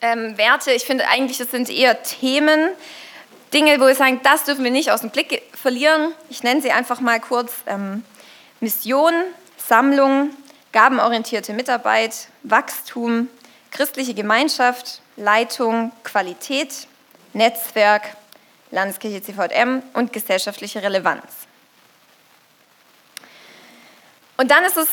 ähm, 0.00 0.36
Werte, 0.36 0.70
ich 0.72 0.84
finde 0.84 1.08
eigentlich, 1.08 1.38
das 1.38 1.50
sind 1.50 1.70
eher 1.70 2.02
Themen, 2.02 2.70
Dinge, 3.52 3.80
wo 3.80 3.86
wir 3.86 3.94
sagen, 3.94 4.20
das 4.22 4.44
dürfen 4.44 4.62
wir 4.62 4.70
nicht 4.70 4.90
aus 4.90 5.00
dem 5.00 5.10
Blick 5.10 5.42
verlieren. 5.54 6.12
Ich 6.28 6.42
nenne 6.42 6.60
sie 6.60 6.70
einfach 6.70 7.00
mal 7.00 7.18
kurz 7.18 7.52
ähm, 7.66 8.04
Mission, 8.60 9.14
Sammlung, 9.56 10.30
gabenorientierte 10.72 11.54
Mitarbeit, 11.54 12.28
Wachstum, 12.42 13.28
christliche 13.70 14.12
Gemeinschaft, 14.12 15.00
Leitung, 15.16 15.92
Qualität, 16.04 16.86
Netzwerk, 17.32 18.02
Landeskirche 18.70 19.22
CVM 19.22 19.82
und 19.94 20.12
gesellschaftliche 20.12 20.82
Relevanz. 20.82 21.24
Und 24.36 24.50
dann 24.50 24.64
ist 24.64 24.76
es, 24.76 24.88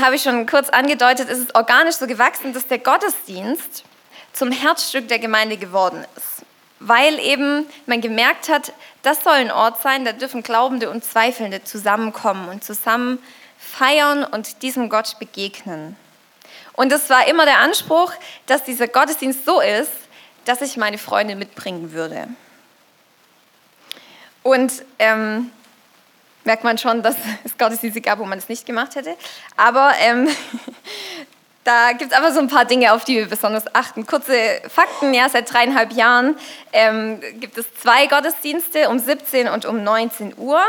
habe 0.00 0.16
ich 0.16 0.22
schon 0.22 0.46
kurz 0.46 0.68
angedeutet, 0.68 1.28
ist 1.28 1.38
es 1.38 1.54
organisch 1.54 1.96
so 1.96 2.06
gewachsen, 2.06 2.52
dass 2.52 2.66
der 2.66 2.78
Gottesdienst 2.78 3.84
zum 4.32 4.52
Herzstück 4.52 5.08
der 5.08 5.18
Gemeinde 5.18 5.56
geworden 5.56 6.04
ist. 6.16 6.44
Weil 6.80 7.18
eben 7.18 7.66
man 7.86 8.00
gemerkt 8.00 8.48
hat, 8.48 8.72
das 9.02 9.22
soll 9.22 9.34
ein 9.34 9.50
Ort 9.50 9.82
sein, 9.82 10.04
da 10.04 10.12
dürfen 10.12 10.42
Glaubende 10.42 10.90
und 10.90 11.04
Zweifelnde 11.04 11.64
zusammenkommen 11.64 12.48
und 12.48 12.64
zusammen 12.64 13.18
feiern 13.58 14.24
und 14.24 14.62
diesem 14.62 14.88
Gott 14.88 15.18
begegnen. 15.18 15.96
Und 16.72 16.92
es 16.92 17.10
war 17.10 17.26
immer 17.26 17.44
der 17.44 17.58
Anspruch, 17.58 18.12
dass 18.46 18.64
dieser 18.64 18.88
Gottesdienst 18.88 19.44
so 19.44 19.60
ist, 19.60 19.90
dass 20.44 20.62
ich 20.62 20.76
meine 20.76 20.98
Freunde 20.98 21.36
mitbringen 21.36 21.92
würde. 21.92 22.28
Und 24.42 24.72
ähm, 24.98 25.50
merkt 26.44 26.64
man 26.64 26.78
schon, 26.78 27.02
dass 27.02 27.16
es 27.44 27.56
Gottesdienste 27.58 28.00
gab, 28.00 28.18
wo 28.18 28.24
man 28.24 28.38
es 28.38 28.48
nicht 28.48 28.66
gemacht 28.66 28.94
hätte. 28.94 29.16
Aber 29.56 29.92
ähm, 30.00 30.28
da 31.64 31.92
gibt 31.92 32.12
es 32.12 32.18
aber 32.18 32.32
so 32.32 32.40
ein 32.40 32.48
paar 32.48 32.64
Dinge, 32.64 32.92
auf 32.92 33.04
die 33.04 33.16
wir 33.16 33.28
besonders 33.28 33.74
achten. 33.74 34.06
Kurze 34.06 34.60
Fakten, 34.68 35.14
ja, 35.14 35.28
seit 35.28 35.52
dreieinhalb 35.52 35.92
Jahren 35.92 36.36
ähm, 36.72 37.20
gibt 37.38 37.58
es 37.58 37.66
zwei 37.74 38.06
Gottesdienste 38.06 38.88
um 38.88 38.98
17 38.98 39.48
und 39.48 39.66
um 39.66 39.82
19 39.82 40.34
Uhr. 40.36 40.62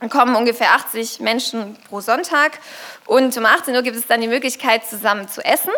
Dann 0.00 0.10
kommen 0.10 0.34
ungefähr 0.36 0.72
80 0.74 1.20
Menschen 1.20 1.76
pro 1.88 2.00
Sonntag 2.00 2.58
und 3.06 3.36
um 3.36 3.46
18 3.46 3.74
Uhr 3.74 3.82
gibt 3.82 3.96
es 3.96 4.06
dann 4.06 4.20
die 4.20 4.28
Möglichkeit, 4.28 4.84
zusammen 4.84 5.28
zu 5.28 5.42
essen. 5.42 5.70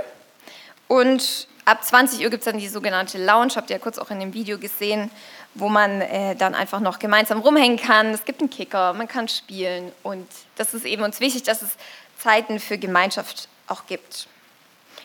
Und 0.88 1.46
ab 1.64 1.84
20 1.84 2.24
Uhr 2.24 2.30
gibt 2.30 2.40
es 2.40 2.50
dann 2.50 2.58
die 2.58 2.68
sogenannte 2.68 3.24
Lounge, 3.24 3.52
habt 3.56 3.70
ihr 3.70 3.76
ja 3.76 3.82
kurz 3.82 3.98
auch 3.98 4.10
in 4.10 4.18
dem 4.18 4.34
Video 4.34 4.58
gesehen, 4.58 5.10
wo 5.58 5.68
man 5.68 6.00
äh, 6.00 6.36
dann 6.36 6.54
einfach 6.54 6.80
noch 6.80 6.98
gemeinsam 6.98 7.40
rumhängen 7.40 7.78
kann. 7.78 8.08
Es 8.08 8.24
gibt 8.24 8.40
einen 8.40 8.50
Kicker, 8.50 8.92
man 8.92 9.08
kann 9.08 9.28
spielen 9.28 9.92
und 10.02 10.26
das 10.56 10.74
ist 10.74 10.84
eben 10.84 11.02
uns 11.02 11.20
wichtig, 11.20 11.42
dass 11.42 11.62
es 11.62 11.70
Zeiten 12.18 12.60
für 12.60 12.78
Gemeinschaft 12.78 13.48
auch 13.66 13.86
gibt. 13.86 14.28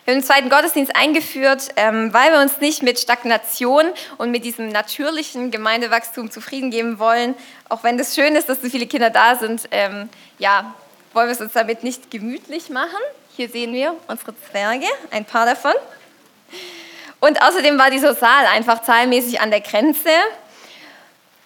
Wir 0.04 0.14
haben 0.14 0.20
den 0.20 0.26
zweiten 0.26 0.48
Gottesdienst 0.48 0.96
eingeführt, 0.96 1.68
ähm, 1.76 2.12
weil 2.12 2.32
wir 2.32 2.40
uns 2.40 2.60
nicht 2.60 2.82
mit 2.82 2.98
Stagnation 2.98 3.84
und 4.18 4.32
mit 4.32 4.44
diesem 4.44 4.68
natürlichen 4.68 5.52
Gemeindewachstum 5.52 6.28
zufrieden 6.30 6.72
geben 6.72 6.98
wollen. 6.98 7.36
Auch 7.68 7.84
wenn 7.84 7.96
es 8.00 8.16
schön 8.16 8.34
ist, 8.34 8.48
dass 8.48 8.60
so 8.60 8.68
viele 8.68 8.86
Kinder 8.86 9.10
da 9.10 9.36
sind, 9.36 9.68
ähm, 9.70 10.08
ja, 10.38 10.74
wollen 11.12 11.28
wir 11.28 11.34
es 11.34 11.40
uns 11.40 11.52
damit 11.52 11.84
nicht 11.84 12.10
gemütlich 12.10 12.68
machen. 12.68 12.98
Hier 13.36 13.48
sehen 13.48 13.72
wir 13.72 13.94
unsere 14.08 14.34
Zwerge, 14.50 14.86
ein 15.12 15.24
paar 15.24 15.46
davon. 15.46 15.74
Und 17.20 17.40
außerdem 17.40 17.78
war 17.78 17.90
dieser 17.90 18.14
Saal 18.14 18.46
einfach 18.46 18.82
zahlmäßig 18.82 19.40
an 19.40 19.52
der 19.52 19.60
Grenze. 19.60 20.10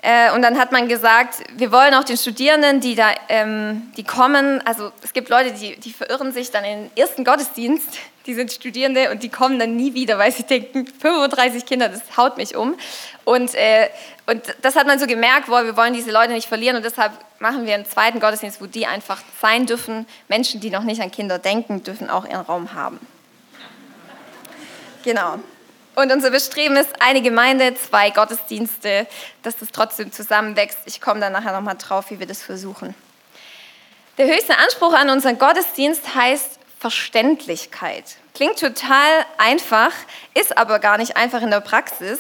Äh, 0.07 0.31
und 0.33 0.43
dann 0.43 0.57
hat 0.57 0.71
man 0.71 0.87
gesagt, 0.87 1.43
wir 1.57 1.73
wollen 1.73 1.93
auch 1.93 2.05
den 2.05 2.17
Studierenden, 2.17 2.81
die 2.81 2.95
da, 2.95 3.09
ähm, 3.29 3.91
die 3.97 4.05
kommen, 4.05 4.65
also 4.65 4.93
es 5.03 5.13
gibt 5.13 5.29
Leute, 5.31 5.51
die, 5.51 5.81
die 5.81 5.93
verirren 5.93 6.31
sich 6.31 6.53
dann 6.53 6.65
in 6.65 6.83
den 6.85 6.97
ersten 6.97 7.25
Gottesdienst, 7.25 7.89
die 8.25 8.35
sind 8.35 8.53
Studierende 8.53 9.11
und 9.11 9.25
die 9.25 9.31
kommen 9.31 9.59
dann 9.59 9.75
nie 9.75 9.95
wieder, 9.95 10.17
weil 10.17 10.31
sie 10.31 10.45
denken, 10.45 10.87
35 10.87 11.67
Kinder, 11.67 11.89
das 11.89 12.17
haut 12.17 12.37
mich 12.37 12.55
um. 12.55 12.77
Und, 13.25 13.53
äh, 13.57 13.89
und 14.27 14.45
das 14.63 14.77
hat 14.77 14.87
man 14.87 15.01
so 15.01 15.09
gemerkt, 15.09 15.49
boah, 15.49 15.65
wir 15.65 15.77
wollen 15.77 15.93
diese 15.93 16.13
Leute 16.13 16.35
nicht 16.35 16.47
verlieren 16.47 16.77
und 16.77 16.85
deshalb 16.85 17.11
machen 17.41 17.67
wir 17.67 17.75
einen 17.75 17.85
zweiten 17.85 18.21
Gottesdienst, 18.21 18.61
wo 18.61 18.67
die 18.67 18.87
einfach 18.87 19.21
sein 19.43 19.67
dürfen. 19.67 20.07
Menschen, 20.29 20.61
die 20.61 20.71
noch 20.71 20.85
nicht 20.85 21.01
an 21.01 21.11
Kinder 21.11 21.41
denken, 21.41 21.83
dürfen 21.83 22.11
auch 22.11 22.27
ihren 22.27 22.43
Raum 22.43 22.75
haben. 22.75 23.01
Genau. 25.03 25.41
Und 25.97 26.13
unser 26.13 26.31
Bestreben 26.31 26.77
ist 26.77 26.91
eine 27.01 27.23
Gemeinde, 27.23 27.75
zwei 27.75 28.11
Gottesdienste, 28.11 29.07
dass 29.43 29.57
das 29.57 29.71
trotzdem 29.73 30.13
zusammenwächst. 30.13 30.81
Ich 30.85 31.01
komme 31.01 31.21
dann 31.21 31.33
nachher 31.33 31.53
nochmal 31.53 31.77
drauf, 31.79 32.11
wie 32.11 32.21
wir 32.21 32.27
das 32.27 32.43
versuchen. 32.43 32.95
Der 34.19 34.27
höchste 34.27 34.59
Anspruch 34.59 34.93
an 34.93 35.09
unseren 35.09 35.39
Gottesdienst 35.39 36.15
heißt 36.15 36.59
Verständlichkeit. 36.79 38.05
Klingt 38.35 38.59
total 38.59 39.25
einfach, 39.39 39.91
ist 40.35 40.59
aber 40.59 40.81
gar 40.81 40.99
nicht 40.99 41.17
einfach 41.17 41.41
in 41.41 41.51
der 41.51 41.61
Praxis, 41.61 42.19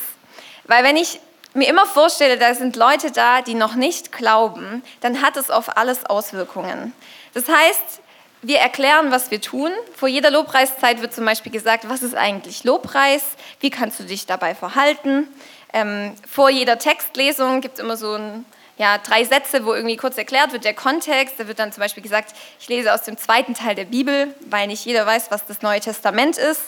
weil 0.64 0.82
wenn 0.82 0.96
ich 0.96 1.20
mir 1.52 1.68
immer 1.68 1.84
vorstelle, 1.84 2.38
da 2.38 2.54
sind 2.54 2.76
Leute 2.76 3.10
da, 3.10 3.42
die 3.42 3.54
noch 3.54 3.74
nicht 3.74 4.10
glauben, 4.10 4.82
dann 5.02 5.20
hat 5.20 5.36
es 5.36 5.50
auf 5.50 5.76
alles 5.76 6.06
Auswirkungen. 6.06 6.94
Das 7.34 7.44
heißt, 7.46 8.00
wir 8.46 8.58
erklären, 8.58 9.10
was 9.10 9.32
wir 9.32 9.40
tun. 9.40 9.72
Vor 9.96 10.06
jeder 10.08 10.30
Lobpreiszeit 10.30 11.02
wird 11.02 11.12
zum 11.12 11.24
Beispiel 11.24 11.50
gesagt, 11.50 11.88
was 11.88 12.02
ist 12.02 12.14
eigentlich 12.14 12.62
Lobpreis? 12.62 13.24
Wie 13.58 13.70
kannst 13.70 13.98
du 13.98 14.04
dich 14.04 14.26
dabei 14.26 14.54
verhalten? 14.54 15.26
Ähm, 15.72 16.12
vor 16.30 16.48
jeder 16.48 16.78
Textlesung 16.78 17.60
gibt 17.60 17.74
es 17.74 17.80
immer 17.80 17.96
so 17.96 18.14
ein, 18.14 18.44
ja, 18.78 18.98
drei 18.98 19.24
Sätze, 19.24 19.64
wo 19.64 19.74
irgendwie 19.74 19.96
kurz 19.96 20.16
erklärt 20.16 20.52
wird 20.52 20.64
der 20.64 20.74
Kontext. 20.74 21.34
Da 21.38 21.48
wird 21.48 21.58
dann 21.58 21.72
zum 21.72 21.80
Beispiel 21.80 22.04
gesagt, 22.04 22.36
ich 22.60 22.68
lese 22.68 22.94
aus 22.94 23.02
dem 23.02 23.18
zweiten 23.18 23.54
Teil 23.54 23.74
der 23.74 23.84
Bibel, 23.84 24.32
weil 24.48 24.68
nicht 24.68 24.84
jeder 24.84 25.04
weiß, 25.04 25.32
was 25.32 25.44
das 25.46 25.62
Neue 25.62 25.80
Testament 25.80 26.38
ist. 26.38 26.62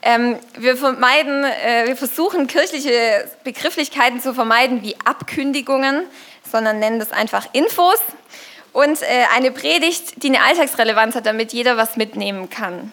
Ähm, 0.00 0.38
wir 0.56 0.78
vermeiden, 0.78 1.44
äh, 1.44 1.86
wir 1.86 1.96
versuchen 1.96 2.46
kirchliche 2.46 3.30
Begrifflichkeiten 3.44 4.22
zu 4.22 4.32
vermeiden 4.32 4.82
wie 4.82 4.96
Abkündigungen, 5.04 6.04
sondern 6.50 6.78
nennen 6.78 6.98
das 6.98 7.12
einfach 7.12 7.46
Infos 7.52 8.00
und 8.72 9.02
äh, 9.02 9.24
eine 9.34 9.50
Predigt, 9.50 10.22
die 10.22 10.28
eine 10.28 10.42
Alltagsrelevanz 10.42 11.14
hat, 11.14 11.26
damit 11.26 11.52
jeder 11.52 11.76
was 11.76 11.96
mitnehmen 11.96 12.50
kann. 12.50 12.92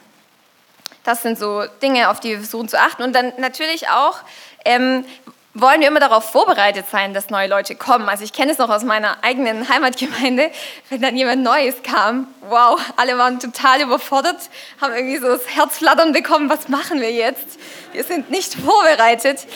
Das 1.03 1.22
sind 1.22 1.39
so 1.39 1.63
Dinge, 1.81 2.10
auf 2.10 2.19
die 2.19 2.31
wir 2.31 2.39
versuchen 2.39 2.67
zu 2.67 2.79
achten. 2.79 3.03
Und 3.03 3.13
dann 3.13 3.31
natürlich 3.38 3.88
auch 3.89 4.19
ähm, 4.65 5.05
wollen 5.53 5.81
wir 5.81 5.88
immer 5.88 6.00
darauf 6.00 6.31
vorbereitet 6.31 6.86
sein, 6.91 7.13
dass 7.13 7.29
neue 7.29 7.48
Leute 7.48 7.75
kommen. 7.75 8.10
Also 8.10 8.24
ich 8.24 8.34
kenne 8.34 8.51
es 8.51 8.57
noch 8.57 8.69
aus 8.69 8.84
meiner 8.84 9.24
eigenen 9.24 9.67
Heimatgemeinde, 9.69 10.51
wenn 10.89 11.01
dann 11.01 11.15
jemand 11.15 11.43
Neues 11.43 11.81
kam, 11.84 12.27
wow, 12.50 12.79
alle 12.96 13.17
waren 13.17 13.39
total 13.39 13.81
überfordert, 13.81 14.38
haben 14.81 14.93
irgendwie 14.93 15.17
so 15.17 15.27
das 15.27 15.48
Herzflattern 15.48 16.13
bekommen, 16.13 16.50
was 16.50 16.67
machen 16.67 17.01
wir 17.01 17.12
jetzt? 17.12 17.60
Wir 17.91 18.03
sind 18.03 18.29
nicht 18.29 18.53
vorbereitet. 18.53 19.48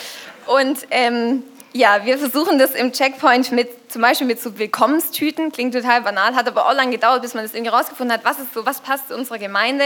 Und 0.46 0.78
ähm, 0.90 1.44
ja, 1.72 2.04
wir 2.04 2.18
versuchen 2.18 2.58
das 2.58 2.72
im 2.72 2.92
Checkpoint 2.92 3.50
mit, 3.50 3.90
zum 3.90 4.02
Beispiel 4.02 4.26
mit 4.26 4.40
so 4.40 4.58
Willkommenstüten, 4.58 5.52
klingt 5.52 5.74
total 5.74 6.02
banal, 6.02 6.34
hat 6.34 6.46
aber 6.46 6.66
auch 6.66 6.74
lange 6.74 6.92
gedauert, 6.92 7.22
bis 7.22 7.34
man 7.34 7.44
das 7.44 7.54
irgendwie 7.54 7.70
rausgefunden 7.70 8.12
hat, 8.12 8.24
was 8.24 8.38
ist 8.38 8.52
so, 8.52 8.66
was 8.66 8.80
passt 8.80 9.08
zu 9.08 9.14
unserer 9.14 9.38
Gemeinde, 9.38 9.84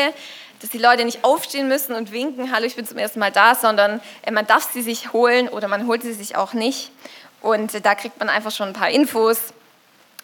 dass 0.61 0.71
die 0.71 0.79
Leute 0.79 1.05
nicht 1.05 1.23
aufstehen 1.23 1.69
müssen 1.69 1.95
und 1.95 2.13
winken, 2.13 2.53
hallo, 2.53 2.67
ich 2.67 2.75
bin 2.75 2.87
zum 2.87 2.99
ersten 2.99 3.21
Mal 3.21 3.31
da, 3.31 3.55
sondern 3.55 4.01
äh, 4.23 4.33
man 4.33 4.47
darf 4.47 4.69
sie 4.73 4.83
sich 4.83 5.13
holen 5.13 5.49
oder 5.49 5.69
man 5.69 5.87
holt 5.87 6.03
sie 6.03 6.13
sich 6.13 6.37
auch 6.37 6.55
nicht. 6.55 6.91
Und 7.41 7.75
äh, 7.75 7.81
da 7.81 7.95
kriegt 7.95 8.19
man 8.19 8.29
einfach 8.29 8.51
schon 8.51 8.69
ein 8.69 8.75
paar 8.75 8.91
Infos. 8.91 9.53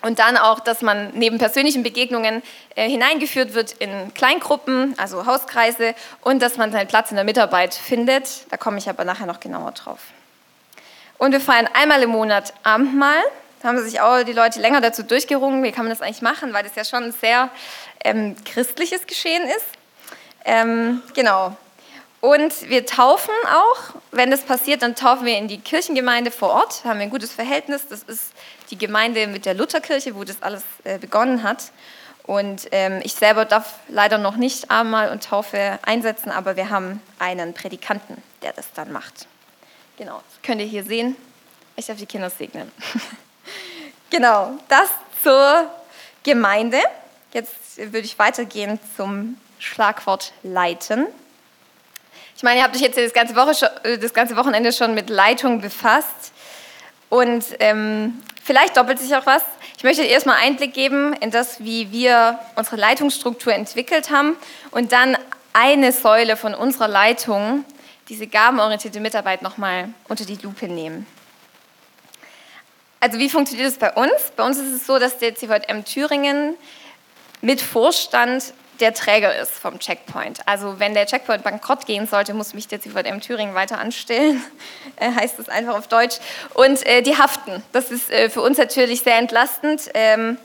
Und 0.01 0.19
dann 0.19 0.37
auch, 0.37 0.59
dass 0.59 0.83
man 0.83 1.13
neben 1.15 1.39
persönlichen 1.39 1.85
Begegnungen 1.85 2.43
äh, 2.75 2.89
hineingeführt 2.89 3.55
wird 3.55 3.73
in 3.79 4.13
Kleingruppen, 4.15 4.95
also 4.99 5.27
Hauskreise, 5.27 5.95
und 6.23 6.43
dass 6.43 6.57
man 6.57 6.73
seinen 6.73 6.89
Platz 6.89 7.11
in 7.11 7.17
der 7.17 7.25
Mitarbeit 7.25 7.73
findet. 7.73 8.51
Da 8.51 8.57
komme 8.57 8.79
ich 8.79 8.89
aber 8.89 9.05
nachher 9.05 9.27
noch 9.27 9.39
genauer 9.39 9.71
drauf. 9.73 10.01
Und 11.19 11.33
wir 11.33 11.41
feiern 11.41 11.69
einmal 11.75 12.03
im 12.03 12.11
Monat 12.11 12.53
Abendmahl. 12.63 13.23
Da 13.63 13.69
haben 13.69 13.83
sich 13.83 14.01
auch 14.01 14.25
die 14.25 14.33
Leute 14.33 14.61
länger 14.61 14.81
dazu 14.81 15.03
durchgerungen, 15.03 15.63
wie 15.63 15.71
kann 15.71 15.85
man 15.85 15.91
das 15.91 16.03
eigentlich 16.03 16.23
machen, 16.23 16.53
weil 16.53 16.65
das 16.65 16.75
ja 16.75 16.85
schon 16.85 17.05
ein 17.05 17.13
sehr 17.13 17.49
ähm, 18.05 18.35
christliches 18.45 19.07
Geschehen 19.07 19.45
ist. 19.45 19.67
Ähm, 20.45 21.03
genau. 21.15 21.57
Und 22.21 22.69
wir 22.69 22.87
taufen 22.87 23.35
auch. 23.49 23.95
Wenn 24.13 24.31
das 24.31 24.43
passiert, 24.43 24.83
dann 24.83 24.95
taufen 24.95 25.27
wir 25.27 25.37
in 25.37 25.49
die 25.49 25.59
Kirchengemeinde 25.59 26.31
vor 26.31 26.51
Ort. 26.51 26.85
Haben 26.85 26.99
wir 26.99 27.05
ein 27.05 27.11
gutes 27.11 27.33
Verhältnis. 27.33 27.89
Das 27.89 28.03
ist 28.05 28.33
die 28.71 28.79
Gemeinde 28.79 29.27
mit 29.27 29.45
der 29.45 29.55
Lutherkirche, 29.55 30.15
wo 30.15 30.25
das 30.25 30.41
alles 30.41 30.63
äh, 30.85 30.99
begonnen 30.99 31.43
hat. 31.43 31.73
Und 32.25 32.69
ähm, 32.71 33.01
ich 33.03 33.15
selber 33.15 33.45
darf 33.45 33.75
leider 33.89 34.19
noch 34.19 34.37
nicht 34.37 34.71
Abendmahl 34.71 35.11
und 35.11 35.25
Taufe 35.25 35.79
einsetzen, 35.83 36.31
aber 36.31 36.57
wir 36.57 36.71
haben 36.71 37.03
einen 37.19 37.55
Predikanten, 37.55 38.23
der 38.43 38.53
das 38.53 38.73
dann 38.73 38.93
macht. 38.93 39.27
Genau, 39.99 40.23
das 40.29 40.43
könnt 40.43 40.61
ihr 40.61 40.67
hier 40.67 40.85
sehen. 40.85 41.17
Ich 41.77 41.87
darf 41.87 41.99
die 41.99 42.07
Kinder 42.07 42.31
segnen. 42.31 42.71
genau, 44.11 44.59
das 44.69 44.89
zur 45.23 45.71
Gemeinde. 46.23 46.79
Jetzt 47.33 47.77
würde 47.77 48.01
ich 48.01 48.19
weitergehen 48.19 48.79
zum 48.97 49.39
Schlagwort 49.59 50.33
leiten. 50.43 51.07
Ich 52.37 52.43
meine, 52.43 52.61
ihr 52.61 52.65
habt 52.65 52.75
euch 52.75 52.83
jetzt 52.83 52.99
das 52.99 53.13
ganze, 53.13 53.37
Woche, 53.37 53.71
äh, 53.85 53.99
das 53.99 54.15
ganze 54.15 54.37
Wochenende 54.37 54.73
schon 54.73 54.95
mit 54.95 55.11
Leitung 55.11 55.61
befasst. 55.61 56.33
Und 57.09 57.45
ähm, 57.61 58.23
vielleicht 58.43 58.77
doppelt 58.77 58.99
sich 58.99 59.15
auch 59.15 59.27
was. 59.27 59.43
Ich 59.77 59.85
möchte 59.85 60.03
erstmal 60.03 60.37
Einblick 60.37 60.73
geben 60.73 61.13
in 61.21 61.31
das, 61.31 61.61
wie 61.61 61.93
wir 61.93 62.39
unsere 62.57 62.77
Leitungsstruktur 62.77 63.53
entwickelt 63.53 64.11
haben 64.11 64.37
und 64.71 64.93
dann 64.93 65.19
eine 65.53 65.93
Säule 65.93 66.37
von 66.37 66.55
unserer 66.55 66.89
Leitung 66.89 67.65
diese 68.09 68.27
gabenorientierte 68.27 69.01
Mitarbeit 69.01 69.43
nochmal 69.43 69.89
unter 70.09 70.25
die 70.25 70.37
Lupe 70.37 70.67
nehmen. 70.67 71.07
Also 73.01 73.19
wie 73.19 73.29
funktioniert 73.29 73.69
das 73.69 73.79
bei 73.79 73.93
uns? 73.93 74.33
Bei 74.37 74.45
uns 74.45 74.59
ist 74.59 74.73
es 74.73 74.87
so, 74.87 74.99
dass 74.99 75.19
der 75.19 75.35
CVM 75.35 75.85
Thüringen 75.85 76.55
mit 77.41 77.61
Vorstand 77.61 78.55
der 78.81 78.95
Träger 78.95 79.37
ist 79.37 79.53
vom 79.53 79.79
Checkpoint. 79.79 80.47
Also 80.47 80.79
wenn 80.79 80.95
der 80.95 81.07
Checkpoint 81.07 81.43
bankrott 81.43 81.87
gehen 81.87 82.07
sollte, 82.07 82.35
muss 82.35 82.55
mich 82.55 82.69
der 82.69 82.81
CVM 82.81 83.21
Thüringen 83.21 83.55
weiter 83.55 83.79
anstellen, 83.79 84.43
äh, 84.97 85.11
heißt 85.11 85.39
es 85.39 85.49
einfach 85.49 85.77
auf 85.77 85.89
Deutsch. 85.89 86.19
Und 86.55 86.85
äh, 86.87 87.03
die 87.03 87.17
haften. 87.17 87.63
Das 87.73 87.91
ist 87.91 88.11
äh, 88.11 88.31
für 88.31 88.41
uns 88.41 88.59
natürlich 88.59 89.03
sehr 89.03 89.19
entlastend. 89.19 89.91
Ähm, 89.95 90.39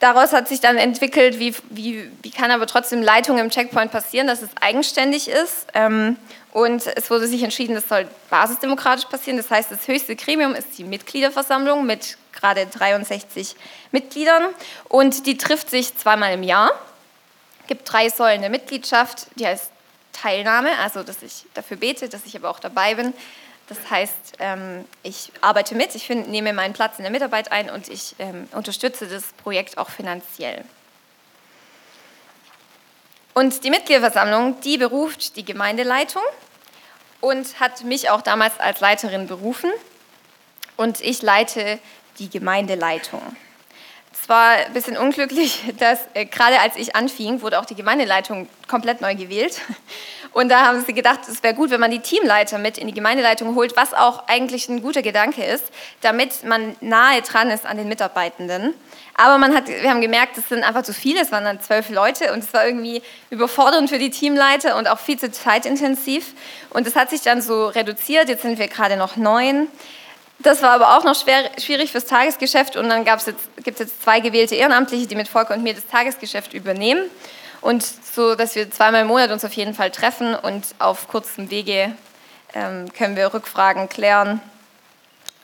Daraus 0.00 0.32
hat 0.32 0.46
sich 0.46 0.60
dann 0.60 0.78
entwickelt, 0.78 1.40
wie, 1.40 1.54
wie, 1.70 2.08
wie 2.22 2.30
kann 2.30 2.50
aber 2.52 2.66
trotzdem 2.66 3.02
Leitung 3.02 3.38
im 3.38 3.50
Checkpoint 3.50 3.90
passieren, 3.90 4.28
dass 4.28 4.42
es 4.42 4.50
eigenständig 4.60 5.28
ist. 5.28 5.66
Ähm, 5.74 6.16
und 6.52 6.86
es 6.86 7.10
wurde 7.10 7.26
sich 7.26 7.42
entschieden, 7.42 7.74
das 7.74 7.88
soll 7.88 8.06
basisdemokratisch 8.30 9.06
passieren. 9.06 9.36
Das 9.36 9.50
heißt, 9.50 9.70
das 9.70 9.88
höchste 9.88 10.14
Gremium 10.14 10.54
ist 10.54 10.78
die 10.78 10.84
Mitgliederversammlung 10.84 11.84
mit 11.84 12.16
gerade 12.32 12.66
63 12.66 13.56
Mitgliedern. 13.90 14.44
Und 14.88 15.26
die 15.26 15.36
trifft 15.36 15.68
sich 15.70 15.96
zweimal 15.96 16.32
im 16.32 16.44
Jahr. 16.44 16.70
Es 17.62 17.66
gibt 17.66 17.92
drei 17.92 18.08
Säulen 18.08 18.40
der 18.40 18.50
Mitgliedschaft, 18.50 19.26
die 19.34 19.46
heißt 19.46 19.70
Teilnahme, 20.12 20.70
also 20.82 21.02
dass 21.02 21.22
ich 21.22 21.44
dafür 21.54 21.76
bete, 21.76 22.08
dass 22.08 22.24
ich 22.24 22.36
aber 22.36 22.50
auch 22.50 22.60
dabei 22.60 22.94
bin. 22.94 23.12
Das 23.68 23.78
heißt, 23.90 24.36
ähm, 24.38 24.86
ich 25.02 25.30
arbeite 25.42 25.74
mit, 25.74 25.94
ich 25.94 26.08
nehme 26.08 26.52
meinen 26.54 26.72
Platz 26.72 26.98
in 26.98 27.02
der 27.02 27.12
Mitarbeit 27.12 27.52
ein 27.52 27.68
und 27.68 27.88
ich 27.88 28.16
ähm, 28.18 28.48
unterstütze 28.52 29.06
das 29.06 29.24
Projekt 29.42 29.76
auch 29.76 29.90
finanziell. 29.90 30.64
Und 33.34 33.62
die 33.62 33.70
Mitgliederversammlung, 33.70 34.60
die 34.62 34.78
beruft 34.78 35.36
die 35.36 35.44
Gemeindeleitung 35.44 36.22
und 37.20 37.60
hat 37.60 37.84
mich 37.84 38.10
auch 38.10 38.22
damals 38.22 38.58
als 38.58 38.80
Leiterin 38.80 39.26
berufen. 39.26 39.70
Und 40.76 41.00
ich 41.00 41.22
leite 41.22 41.78
die 42.18 42.30
Gemeindeleitung. 42.30 43.20
Es 44.12 44.28
war 44.28 44.50
ein 44.52 44.72
bisschen 44.72 44.96
unglücklich, 44.96 45.62
dass 45.78 46.00
äh, 46.14 46.24
gerade 46.24 46.60
als 46.60 46.76
ich 46.76 46.96
anfing, 46.96 47.42
wurde 47.42 47.60
auch 47.60 47.66
die 47.66 47.74
Gemeindeleitung 47.74 48.48
komplett 48.66 49.00
neu 49.00 49.14
gewählt. 49.14 49.60
Und 50.38 50.50
da 50.50 50.66
haben 50.66 50.84
sie 50.84 50.92
gedacht, 50.92 51.22
es 51.28 51.42
wäre 51.42 51.52
gut, 51.52 51.70
wenn 51.70 51.80
man 51.80 51.90
die 51.90 51.98
Teamleiter 51.98 52.58
mit 52.58 52.78
in 52.78 52.86
die 52.86 52.94
Gemeindeleitung 52.94 53.56
holt, 53.56 53.76
was 53.76 53.92
auch 53.92 54.28
eigentlich 54.28 54.68
ein 54.68 54.82
guter 54.82 55.02
Gedanke 55.02 55.42
ist, 55.42 55.64
damit 56.00 56.44
man 56.44 56.76
nahe 56.80 57.22
dran 57.22 57.50
ist 57.50 57.66
an 57.66 57.76
den 57.76 57.88
Mitarbeitenden. 57.88 58.72
Aber 59.14 59.38
man 59.38 59.52
hat, 59.52 59.66
wir 59.66 59.90
haben 59.90 60.00
gemerkt, 60.00 60.38
es 60.38 60.48
sind 60.48 60.62
einfach 60.62 60.84
zu 60.84 60.94
viele, 60.94 61.22
es 61.22 61.32
waren 61.32 61.42
dann 61.42 61.60
zwölf 61.60 61.90
Leute 61.90 62.32
und 62.32 62.44
es 62.44 62.54
war 62.54 62.64
irgendwie 62.64 63.02
überfordernd 63.30 63.90
für 63.90 63.98
die 63.98 64.10
Teamleiter 64.10 64.76
und 64.76 64.86
auch 64.86 65.00
viel 65.00 65.18
zu 65.18 65.28
zeitintensiv. 65.32 66.34
Und 66.70 66.86
das 66.86 66.94
hat 66.94 67.10
sich 67.10 67.22
dann 67.22 67.42
so 67.42 67.66
reduziert, 67.66 68.28
jetzt 68.28 68.42
sind 68.42 68.60
wir 68.60 68.68
gerade 68.68 68.96
noch 68.96 69.16
neun. 69.16 69.66
Das 70.38 70.62
war 70.62 70.70
aber 70.70 70.96
auch 70.96 71.02
noch 71.02 71.20
schwer, 71.20 71.50
schwierig 71.60 71.90
fürs 71.90 72.04
Tagesgeschäft 72.04 72.76
und 72.76 72.88
dann 72.88 73.04
gibt 73.04 73.26
es 73.26 73.78
jetzt 73.80 74.02
zwei 74.04 74.20
gewählte 74.20 74.54
Ehrenamtliche, 74.54 75.08
die 75.08 75.16
mit 75.16 75.26
Volker 75.26 75.54
und 75.54 75.64
mir 75.64 75.74
das 75.74 75.88
Tagesgeschäft 75.88 76.54
übernehmen. 76.54 77.10
Und 77.60 77.82
so, 77.82 78.34
dass 78.34 78.54
wir 78.54 78.70
zweimal 78.70 79.02
im 79.02 79.08
Monat 79.08 79.30
uns 79.30 79.44
auf 79.44 79.52
jeden 79.52 79.74
Fall 79.74 79.90
treffen 79.90 80.34
und 80.34 80.64
auf 80.78 81.08
kurzem 81.08 81.50
Wege 81.50 81.92
ähm, 82.54 82.92
können 82.92 83.16
wir 83.16 83.34
Rückfragen 83.34 83.88
klären 83.88 84.40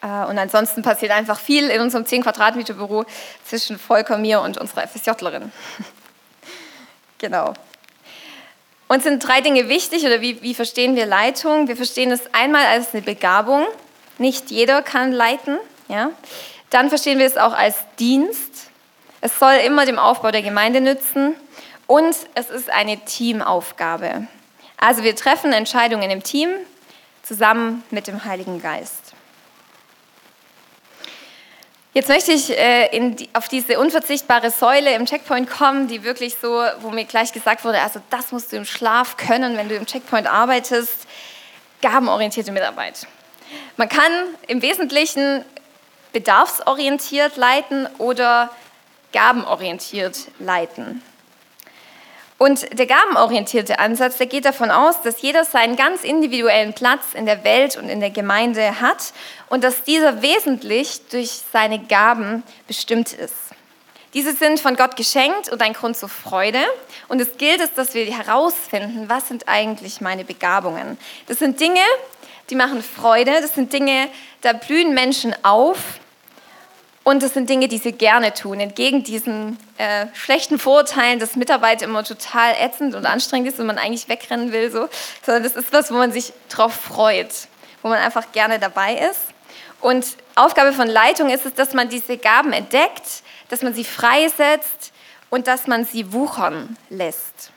äh, 0.04 0.24
und 0.26 0.38
ansonsten 0.38 0.82
passiert 0.82 1.12
einfach 1.12 1.40
viel 1.40 1.70
in 1.70 1.80
unserem 1.80 2.06
10 2.06 2.22
Quadratmeter 2.22 2.74
Büro 2.74 3.04
zwischen 3.44 3.78
Volker, 3.78 4.18
mir 4.18 4.42
und 4.42 4.58
unserer 4.58 4.86
FSJlerin. 4.86 5.50
genau. 7.18 7.54
Uns 8.86 9.04
sind 9.04 9.26
drei 9.26 9.40
Dinge 9.40 9.68
wichtig 9.68 10.04
oder 10.04 10.20
wie, 10.20 10.42
wie 10.42 10.54
verstehen 10.54 10.94
wir 10.94 11.06
Leitung? 11.06 11.68
Wir 11.68 11.76
verstehen 11.76 12.10
es 12.12 12.34
einmal 12.34 12.66
als 12.66 12.92
eine 12.92 13.02
Begabung. 13.02 13.66
Nicht 14.18 14.50
jeder 14.50 14.82
kann 14.82 15.10
leiten. 15.10 15.58
Ja? 15.88 16.10
Dann 16.68 16.90
verstehen 16.90 17.18
wir 17.18 17.26
es 17.26 17.38
auch 17.38 17.54
als 17.54 17.76
Dienst. 17.98 18.70
Es 19.22 19.38
soll 19.38 19.54
immer 19.66 19.86
dem 19.86 19.98
Aufbau 19.98 20.30
der 20.30 20.42
Gemeinde 20.42 20.82
nützen. 20.82 21.34
Und 21.86 22.16
es 22.34 22.50
ist 22.50 22.70
eine 22.70 22.98
Teamaufgabe. 23.04 24.26
Also 24.76 25.02
wir 25.02 25.16
treffen 25.16 25.52
Entscheidungen 25.52 26.10
im 26.10 26.22
Team 26.22 26.50
zusammen 27.22 27.82
mit 27.90 28.06
dem 28.06 28.24
Heiligen 28.24 28.60
Geist. 28.60 29.12
Jetzt 31.94 32.08
möchte 32.08 32.32
ich 32.32 32.50
äh, 32.50 32.88
die, 33.10 33.28
auf 33.34 33.46
diese 33.46 33.78
unverzichtbare 33.78 34.50
Säule 34.50 34.94
im 34.96 35.06
Checkpoint 35.06 35.48
kommen, 35.48 35.86
die 35.86 36.02
wirklich 36.02 36.34
so, 36.34 36.64
wo 36.80 36.90
mir 36.90 37.04
gleich 37.04 37.32
gesagt 37.32 37.64
wurde, 37.64 37.80
also 37.80 38.00
das 38.10 38.32
musst 38.32 38.50
du 38.50 38.56
im 38.56 38.64
Schlaf 38.64 39.16
können, 39.16 39.56
wenn 39.56 39.68
du 39.68 39.76
im 39.76 39.86
Checkpoint 39.86 40.26
arbeitest, 40.26 41.06
gabenorientierte 41.82 42.50
Mitarbeit. 42.50 43.06
Man 43.76 43.88
kann 43.88 44.10
im 44.48 44.60
Wesentlichen 44.60 45.44
bedarfsorientiert 46.12 47.36
leiten 47.36 47.86
oder 47.98 48.50
gabenorientiert 49.12 50.18
leiten. 50.40 51.00
Und 52.36 52.78
der 52.78 52.86
gabenorientierte 52.86 53.78
Ansatz, 53.78 54.18
der 54.18 54.26
geht 54.26 54.44
davon 54.44 54.70
aus, 54.70 55.00
dass 55.02 55.22
jeder 55.22 55.44
seinen 55.44 55.76
ganz 55.76 56.02
individuellen 56.02 56.72
Platz 56.72 57.14
in 57.14 57.26
der 57.26 57.44
Welt 57.44 57.76
und 57.76 57.88
in 57.88 58.00
der 58.00 58.10
Gemeinde 58.10 58.80
hat 58.80 59.12
und 59.48 59.62
dass 59.62 59.84
dieser 59.84 60.20
wesentlich 60.20 61.00
durch 61.10 61.42
seine 61.52 61.78
Gaben 61.78 62.42
bestimmt 62.66 63.12
ist. 63.12 63.34
Diese 64.14 64.32
sind 64.32 64.60
von 64.60 64.76
Gott 64.76 64.96
geschenkt 64.96 65.48
und 65.48 65.60
ein 65.60 65.72
Grund 65.72 65.96
zur 65.96 66.08
Freude. 66.08 66.60
Und 67.08 67.20
es 67.20 67.36
gilt 67.36 67.60
es, 67.60 67.74
dass 67.74 67.94
wir 67.94 68.04
herausfinden, 68.06 69.08
was 69.08 69.26
sind 69.26 69.48
eigentlich 69.48 70.00
meine 70.00 70.24
Begabungen. 70.24 70.98
Das 71.26 71.40
sind 71.40 71.58
Dinge, 71.58 71.80
die 72.48 72.54
machen 72.54 72.82
Freude. 72.82 73.32
Das 73.40 73.54
sind 73.54 73.72
Dinge, 73.72 74.08
da 74.40 74.52
blühen 74.52 74.94
Menschen 74.94 75.34
auf 75.42 75.78
und 77.04 77.22
das 77.22 77.34
sind 77.34 77.50
Dinge, 77.50 77.68
die 77.68 77.76
sie 77.76 77.92
gerne 77.92 78.32
tun, 78.32 78.60
entgegen 78.60 79.04
diesen 79.04 79.58
äh, 79.76 80.06
schlechten 80.14 80.58
Vorurteilen, 80.58 81.18
dass 81.18 81.36
Mitarbeit 81.36 81.82
immer 81.82 82.02
total 82.02 82.54
ätzend 82.58 82.94
und 82.94 83.04
anstrengend 83.04 83.48
ist 83.48 83.60
und 83.60 83.66
man 83.66 83.76
eigentlich 83.76 84.08
wegrennen 84.08 84.52
will, 84.52 84.70
so. 84.70 84.88
sondern 85.22 85.42
das 85.42 85.54
ist 85.54 85.70
was, 85.72 85.92
wo 85.92 85.96
man 85.96 86.12
sich 86.12 86.32
drauf 86.48 86.72
freut, 86.72 87.28
wo 87.82 87.88
man 87.88 87.98
einfach 87.98 88.32
gerne 88.32 88.58
dabei 88.58 88.94
ist. 88.94 89.20
Und 89.82 90.06
Aufgabe 90.34 90.72
von 90.72 90.88
Leitung 90.88 91.28
ist 91.28 91.44
es, 91.44 91.52
dass 91.52 91.74
man 91.74 91.90
diese 91.90 92.16
Gaben 92.16 92.54
entdeckt, 92.54 93.22
dass 93.50 93.60
man 93.60 93.74
sie 93.74 93.84
freisetzt 93.84 94.92
und 95.28 95.46
dass 95.46 95.66
man 95.66 95.84
sie 95.84 96.10
wuchern 96.10 96.78
lässt. 96.88 97.50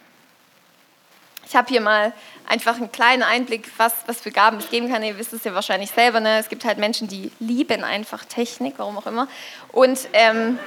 Ich 1.48 1.56
habe 1.56 1.70
hier 1.70 1.80
mal 1.80 2.12
einfach 2.46 2.76
einen 2.76 2.92
kleinen 2.92 3.24
Einblick, 3.24 3.72
was, 3.78 3.94
was 4.06 4.20
für 4.20 4.32
Gaben 4.32 4.58
es 4.58 4.70
geben 4.70 4.92
kann. 4.92 5.02
Ihr 5.02 5.18
wisst 5.18 5.32
es 5.32 5.46
ja 5.46 5.54
wahrscheinlich 5.54 5.92
selber. 5.92 6.20
Ne? 6.20 6.40
Es 6.40 6.50
gibt 6.50 6.66
halt 6.66 6.78
Menschen, 6.78 7.08
die 7.08 7.32
lieben 7.40 7.86
einfach 7.86 8.26
Technik, 8.26 8.74
warum 8.78 8.98
auch 8.98 9.06
immer. 9.06 9.30
Und 9.72 10.10
ähm, 10.12 10.60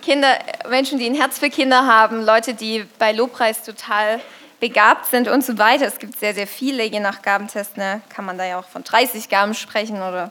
Kinder, 0.00 0.38
Menschen, 0.68 1.00
die 1.00 1.06
ein 1.06 1.16
Herz 1.16 1.40
für 1.40 1.50
Kinder 1.50 1.86
haben, 1.86 2.24
Leute, 2.24 2.54
die 2.54 2.86
bei 3.00 3.10
Lobpreis 3.10 3.64
total 3.64 4.20
begabt 4.60 5.06
sind 5.06 5.26
und 5.26 5.44
so 5.44 5.58
weiter. 5.58 5.86
Es 5.86 5.98
gibt 5.98 6.18
sehr, 6.20 6.32
sehr 6.32 6.46
viele, 6.46 6.84
je 6.84 7.00
nach 7.00 7.22
Gabentest 7.22 7.76
ne? 7.76 8.00
kann 8.08 8.24
man 8.24 8.38
da 8.38 8.44
ja 8.44 8.60
auch 8.60 8.68
von 8.68 8.84
30 8.84 9.28
Gaben 9.28 9.54
sprechen 9.54 9.96
oder 9.96 10.30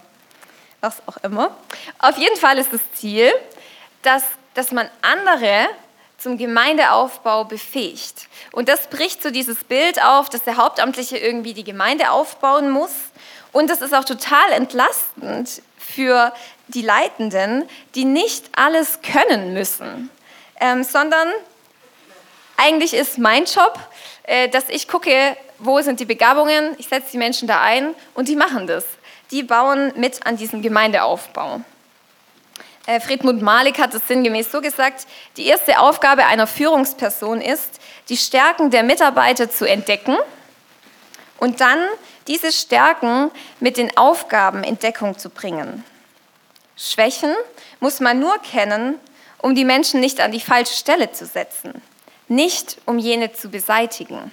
was 0.80 1.01
auch 1.08 1.17
immer. 1.23 1.58
Auf 1.99 2.17
jeden 2.17 2.38
Fall 2.38 2.58
ist 2.58 2.71
das 2.71 2.82
Ziel, 2.93 3.32
dass, 4.01 4.23
dass 4.53 4.71
man 4.71 4.89
andere 5.01 5.67
zum 6.17 6.38
Gemeindeaufbau 6.38 7.43
befähigt. 7.43 8.27
Und 8.51 8.69
das 8.69 8.88
bricht 8.88 9.21
so 9.21 9.30
dieses 9.30 9.63
Bild 9.63 10.03
auf, 10.03 10.30
dass 10.30 10.43
der 10.43 10.58
Hauptamtliche 10.58 11.17
irgendwie 11.17 11.53
die 11.53 11.63
Gemeinde 11.63 12.12
aufbauen 12.12 12.71
muss. 12.71 12.91
Und 13.51 13.69
das 13.69 13.82
ist 13.82 13.93
auch 13.93 14.06
total 14.06 14.51
entlastend 14.51 15.62
für 15.77 16.34
die 16.67 16.82
Leitenden, 16.82 17.67
die 17.95 18.06
nicht 18.06 18.45
alles 18.53 18.99
können 19.01 19.53
müssen, 19.53 20.10
ähm, 20.60 20.84
sondern 20.84 21.30
eigentlich 22.58 22.93
ist 22.93 23.17
mein 23.17 23.45
Job, 23.45 23.80
äh, 24.23 24.49
dass 24.49 24.69
ich 24.69 24.88
gucke, 24.88 25.38
wo 25.60 25.82
sind 25.82 25.99
die 25.99 26.06
Begabungen, 26.06 26.75
ich 26.77 26.88
setze 26.88 27.12
die 27.12 27.17
Menschen 27.17 27.47
da 27.47 27.62
ein 27.62 27.95
und 28.15 28.27
die 28.27 28.36
machen 28.36 28.67
das. 28.67 28.84
Die 29.32 29.43
bauen 29.43 29.93
mit 29.95 30.25
an 30.25 30.38
diesem 30.38 30.62
Gemeindeaufbau. 30.62 31.62
Äh, 32.88 33.02
Friedmund 33.02 33.41
Malik 33.41 33.80
hat 33.80 33.93
es 33.93 34.08
sinngemäß 34.08 34.50
so 34.50 34.62
gesagt, 34.62 35.06
die 35.36 35.45
erste 35.45 35.80
Aufgabe 35.80 36.26
einer 36.26 36.47
Führungsperson 36.47 37.41
ist, 37.41 37.82
die 38.08 38.15
Stärken 38.17 38.71
der 38.71 38.82
Mitarbeiter 38.84 39.52
zu 39.52 39.65
entdecken 39.65 40.15
und 41.38 41.60
dann 41.60 41.80
diese 42.28 42.52
Stärken 42.52 43.30
mit 43.60 43.76
den 43.78 43.95
Aufgaben 43.97 44.63
in 44.63 44.80
Deckung 44.80 45.17
zu 45.17 45.30
bringen. 45.30 45.84
Schwächen 46.78 47.34
muss 47.82 48.00
man 48.00 48.19
nur 48.19 48.38
kennen, 48.39 48.95
um 49.39 49.54
die 49.54 49.65
Menschen 49.65 50.00
nicht 50.00 50.21
an 50.21 50.32
die 50.32 50.39
falsche 50.39 50.73
Stelle 50.73 51.12
zu 51.12 51.26
setzen, 51.26 51.82
nicht 52.30 52.78
um 52.86 53.00
jene 53.00 53.34
zu 53.34 53.50
beseitigen. 53.50 54.32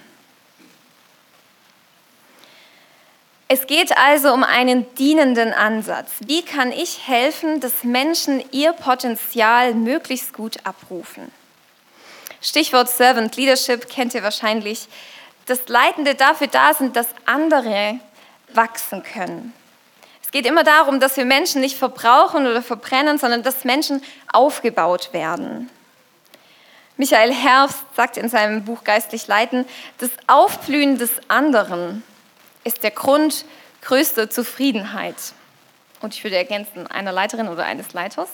Es 3.47 3.67
geht 3.67 3.95
also 3.95 4.33
um 4.33 4.43
einen 4.43 4.93
dienenden 4.95 5.53
Ansatz. 5.53 6.09
Wie 6.25 6.41
kann 6.41 6.71
ich 6.71 7.07
helfen, 7.07 7.59
dass 7.59 7.83
Menschen 7.83 8.43
ihr 8.51 8.73
Potenzial 8.73 9.75
möglichst 9.75 10.33
gut 10.33 10.57
abrufen? 10.63 11.31
Stichwort 12.41 12.89
Servant 12.89 13.35
Leadership 13.35 13.87
kennt 13.87 14.15
ihr 14.15 14.23
wahrscheinlich, 14.23 14.87
dass 15.45 15.67
Leitende 15.67 16.15
dafür 16.15 16.47
da 16.47 16.73
sind, 16.73 16.95
dass 16.95 17.07
andere 17.25 17.99
wachsen 18.53 19.03
können. 19.03 19.53
Es 20.23 20.31
geht 20.31 20.47
immer 20.47 20.63
darum, 20.63 20.99
dass 20.99 21.15
wir 21.15 21.25
Menschen 21.25 21.61
nicht 21.61 21.77
verbrauchen 21.77 22.47
oder 22.47 22.63
verbrennen, 22.63 23.19
sondern 23.19 23.43
dass 23.43 23.63
Menschen 23.63 24.03
aufgebaut 24.33 25.09
werden. 25.13 25.69
Michael 26.97 27.31
Herbst 27.31 27.83
sagt 27.95 28.17
in 28.17 28.27
seinem 28.27 28.65
Buch 28.65 28.83
Geistlich 28.83 29.27
Leiten, 29.27 29.65
das 29.99 30.09
Aufblühen 30.25 30.97
des 30.97 31.11
anderen 31.27 32.03
ist 32.65 32.83
der 32.83 32.91
Grund 32.91 33.45
größter 33.81 34.29
Zufriedenheit. 34.29 35.15
Und 36.01 36.13
ich 36.13 36.23
würde 36.23 36.35
ergänzen, 36.35 36.87
einer 36.87 37.13
Leiterin 37.13 37.47
oder 37.47 37.63
eines 37.63 37.93
Leiters. 37.93 38.29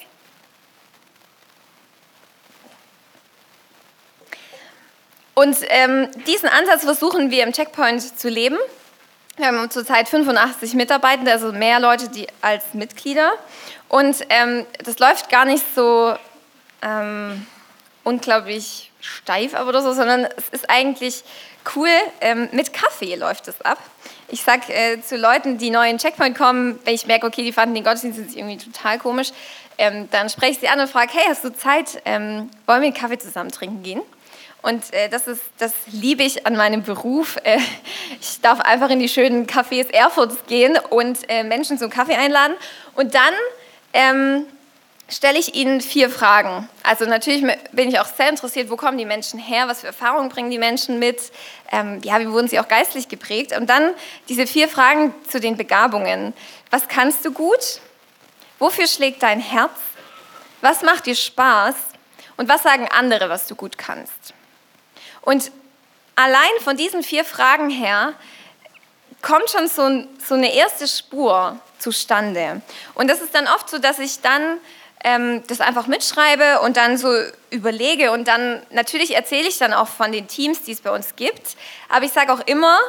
Und 5.36 5.58
ähm, 5.70 6.10
diesen 6.28 6.50
Ansatz 6.50 6.84
versuchen 6.84 7.32
wir 7.32 7.44
im 7.44 7.54
Checkpoint 7.54 8.17
zu 8.20 8.30
leben. 8.30 8.58
Wir 9.38 9.48
haben 9.48 9.70
zurzeit 9.70 10.10
85 10.10 10.74
Mitarbeitende, 10.74 11.32
also 11.32 11.52
mehr 11.52 11.80
Leute 11.80 12.10
die, 12.10 12.28
als 12.41 12.74
Mitglieder. 12.74 13.32
Und 13.88 14.17
ähm, 14.30 14.65
das 14.84 15.00
läuft 15.00 15.30
gar 15.30 15.46
nicht 15.46 15.63
so 15.74 16.15
ähm, 16.82 17.46
unglaublich 18.04 18.91
steif 19.00 19.60
oder 19.60 19.82
so, 19.82 19.94
sondern 19.94 20.28
es 20.38 20.50
ist 20.50 20.70
eigentlich 20.70 21.24
cool. 21.76 21.89
Ähm, 22.21 22.50
mit 22.52 22.74
Kaffee 22.74 23.15
läuft 23.15 23.47
es 23.47 23.62
ab. 23.62 23.78
Ich 24.28 24.43
sage 24.43 24.74
äh, 24.74 25.02
zu 25.02 25.17
Leuten, 25.17 25.58
die 25.58 25.69
neu 25.69 25.89
in 25.89 25.97
Checkpoint 25.97 26.38
kommen, 26.38 26.80
wenn 26.86 26.93
ich 26.93 27.06
merke, 27.06 27.28
okay, 27.28 27.43
die 27.43 27.52
fanden 27.52 27.76
den 27.76 27.84
Gottesdienst 27.84 28.36
irgendwie 28.36 28.58
total 28.58 28.97
komisch, 28.97 29.32
ähm, 29.78 30.08
dann 30.12 30.30
spreche 30.30 30.52
ich 30.54 30.60
sie 30.60 30.67
an 30.67 30.80
und 30.80 30.89
frage, 30.89 31.12
hey, 31.13 31.26
hast 31.28 31.43
du 31.43 31.54
Zeit? 31.54 32.02
Ähm, 32.06 32.50
wollen 32.65 32.82
wir 32.82 32.88
einen 32.88 32.93
Kaffee 32.93 33.17
zusammen 33.17 33.52
trinken 33.52 33.84
gehen? 33.84 34.02
Und 34.62 34.93
äh, 34.93 35.10
das, 35.10 35.28
ist, 35.28 35.41
das 35.58 35.74
liebe 35.88 36.24
ich 36.24 36.45
an 36.45 36.56
meinem 36.56 36.84
Beruf. 36.84 37.38
Äh, 37.43 37.58
ich 38.19 38.41
darf 38.41 38.60
einfach 38.62 38.89
in 38.89 39.00
die 39.00 39.10
schönen 39.10 39.47
Cafés 39.47 39.91
Erfurts 39.91 40.38
gehen 40.47 40.78
und 40.89 41.17
äh, 41.30 41.43
Menschen 41.43 41.78
zum 41.78 41.89
Kaffee 41.89 42.15
einladen. 42.15 42.54
Und 42.93 43.15
dann 43.15 43.34
ähm, 43.93 44.45
stelle 45.12 45.38
ich 45.38 45.56
ihnen 45.56 45.82
vier 45.82 46.10
Fragen. 46.10 46.67
Also 46.84 47.06
natürlich 47.06 47.45
bin 47.71 47.89
ich 47.89 48.00
auch 48.00 48.06
sehr 48.06 48.30
interessiert, 48.30 48.69
wo 48.69 48.78
kommen 48.78 48.97
die 48.97 49.06
Menschen 49.06 49.39
her, 49.39 49.67
was 49.67 49.82
für 49.82 49.88
Erfahrungen 49.88 50.30
bringen 50.30 50.50
die 50.50 50.58
Menschen 50.58 51.00
mit, 51.00 51.32
ähm, 51.71 52.00
ja, 52.04 52.19
wie 52.19 52.32
wurden 52.32 52.47
sie 52.47 52.60
auch 52.60 52.67
geistlich 52.67 53.10
geprägt. 53.10 53.56
Und 53.56 53.69
dann 53.69 53.93
diese 54.30 54.47
vier 54.47 54.69
Fragen 54.69 55.13
zu 55.28 55.39
den 55.39 55.58
Begabungen. 55.58 56.34
Was 56.69 56.88
kannst 56.88 57.26
du 57.26 57.32
gut? 57.32 57.82
Wofür 58.58 58.88
schlägt 58.88 59.21
dein 59.21 59.39
Herz? 59.39 59.71
Was 60.62 60.82
macht 60.82 61.06
dir 61.06 61.15
Spaß? 61.15 61.76
Und 62.38 62.47
was 62.47 62.63
sagen 62.63 62.88
andere, 62.89 63.30
was 63.30 63.47
du 63.47 63.56
gut 63.56 63.78
kannst? 63.78 64.34
Und 65.21 65.52
allein 66.15 66.50
von 66.63 66.78
diesen 66.78 67.04
vier 67.04 67.26
Fragen 67.26 67.69
her 67.69 68.13
kommt 69.21 69.50
schon 69.50 69.67
so, 69.67 70.06
so 70.26 70.36
eine 70.36 70.54
erste 70.54 70.88
Spur 70.88 71.60
zustande. 71.78 72.62
Und 72.93 73.10
das 73.10 73.21
ist 73.21 73.36
dann 73.36 73.47
oft 73.47 73.69
so, 73.69 73.78
dass 73.78 74.00
ich 74.00 74.21
dann 74.21 74.60
ähm, 75.04 75.44
das 75.48 75.62
einfach 75.62 75.88
mitschreibe 75.88 76.62
und 76.62 76.78
dann 76.78 76.98
so 76.98 77.10
überlege 77.50 78.12
und 78.12 78.28
dann 78.28 78.62
natürlich 78.72 79.16
erzähle 79.16 79.48
ich 79.48 79.58
dann 79.58 79.74
auch 79.74 79.88
von 79.88 80.12
den 80.12 80.28
Teams, 80.28 80.64
die 80.64 80.72
es 80.72 80.82
bei 80.82 80.92
uns 80.92 81.16
gibt. 81.16 81.56
Aber 81.90 82.06
ich 82.06 82.12
sage 82.12 82.32
auch 82.32 82.42
immer, 82.42 82.80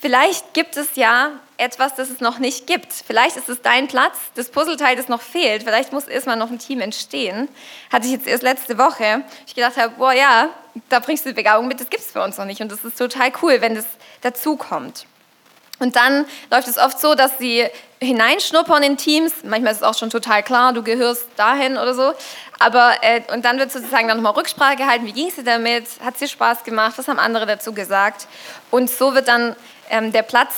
vielleicht 0.00 0.54
gibt 0.54 0.76
es 0.76 0.96
ja 0.96 1.30
etwas, 1.56 1.94
das 1.94 2.08
es 2.10 2.20
noch 2.20 2.38
nicht 2.38 2.66
gibt. 2.66 2.92
Vielleicht 2.92 3.36
ist 3.36 3.48
es 3.48 3.60
dein 3.62 3.86
Platz, 3.86 4.16
das 4.34 4.50
Puzzleteil, 4.50 4.96
das 4.96 5.08
noch 5.08 5.20
fehlt. 5.20 5.62
Vielleicht 5.62 5.92
muss 5.92 6.08
erstmal 6.08 6.36
noch 6.36 6.50
ein 6.50 6.58
Team 6.58 6.80
entstehen. 6.80 7.48
Hatte 7.92 8.06
ich 8.06 8.12
jetzt 8.12 8.26
erst 8.26 8.42
letzte 8.42 8.78
Woche. 8.78 9.24
Ich 9.46 9.54
gedacht 9.54 9.76
habe, 9.76 9.94
boah 9.96 10.12
ja, 10.12 10.48
da 10.88 11.00
bringst 11.00 11.24
du 11.24 11.30
die 11.30 11.34
Begabung 11.34 11.68
mit, 11.68 11.78
das 11.78 11.90
gibt 11.90 12.02
es 12.02 12.12
bei 12.12 12.24
uns 12.24 12.38
noch 12.38 12.46
nicht. 12.46 12.62
Und 12.62 12.72
das 12.72 12.84
ist 12.84 12.96
total 12.96 13.30
cool, 13.42 13.60
wenn 13.60 13.74
das 13.74 13.84
dazu 14.22 14.56
kommt. 14.56 15.06
Und 15.78 15.96
dann 15.96 16.26
läuft 16.50 16.68
es 16.68 16.78
oft 16.78 16.98
so, 16.98 17.14
dass 17.14 17.38
sie 17.38 17.66
hineinschnuppern 18.02 18.82
in 18.82 18.96
Teams. 18.96 19.32
Manchmal 19.44 19.72
ist 19.72 19.78
es 19.78 19.82
auch 19.82 19.96
schon 19.96 20.10
total 20.10 20.42
klar, 20.42 20.72
du 20.72 20.82
gehörst 20.82 21.26
dahin 21.36 21.76
oder 21.76 21.94
so. 21.94 22.12
Aber 22.58 22.94
äh, 23.02 23.22
und 23.32 23.44
dann 23.44 23.58
wird 23.58 23.70
sozusagen 23.70 24.08
dann 24.08 24.16
nochmal 24.16 24.32
Rücksprache 24.32 24.76
gehalten. 24.76 25.06
Wie 25.06 25.12
ging 25.12 25.28
es 25.28 25.36
dir 25.36 25.44
damit? 25.44 25.86
Hat 26.02 26.14
es 26.14 26.20
dir 26.20 26.28
Spaß 26.28 26.64
gemacht? 26.64 26.94
Was 26.96 27.08
haben 27.08 27.18
andere 27.18 27.46
dazu 27.46 27.72
gesagt? 27.72 28.26
Und 28.70 28.90
so 28.90 29.14
wird 29.14 29.28
dann 29.28 29.54
ähm, 29.90 30.12
der 30.12 30.22
Platz 30.22 30.54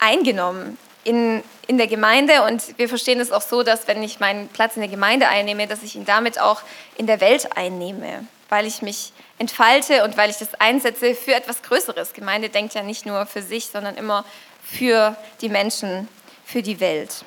eingenommen 0.00 0.76
in, 1.04 1.42
in 1.66 1.78
der 1.78 1.86
Gemeinde. 1.86 2.42
Und 2.42 2.78
wir 2.78 2.88
verstehen 2.88 3.20
es 3.20 3.32
auch 3.32 3.42
so, 3.42 3.62
dass 3.62 3.88
wenn 3.88 4.02
ich 4.02 4.20
meinen 4.20 4.48
Platz 4.48 4.76
in 4.76 4.82
der 4.82 4.90
Gemeinde 4.90 5.28
einnehme, 5.28 5.66
dass 5.66 5.82
ich 5.82 5.96
ihn 5.96 6.04
damit 6.04 6.40
auch 6.40 6.62
in 6.96 7.06
der 7.06 7.20
Welt 7.20 7.56
einnehme, 7.56 8.26
weil 8.48 8.66
ich 8.66 8.82
mich 8.82 9.12
entfalte 9.38 10.04
und 10.04 10.16
weil 10.16 10.30
ich 10.30 10.36
das 10.36 10.54
einsetze 10.54 11.14
für 11.14 11.34
etwas 11.34 11.62
Größeres. 11.62 12.12
Gemeinde 12.12 12.48
denkt 12.48 12.74
ja 12.74 12.82
nicht 12.82 13.06
nur 13.06 13.26
für 13.26 13.42
sich, 13.42 13.66
sondern 13.66 13.96
immer 13.96 14.24
für 14.62 15.16
die 15.40 15.48
Menschen, 15.48 16.08
für 16.52 16.62
die 16.62 16.78
Welt. 16.80 17.24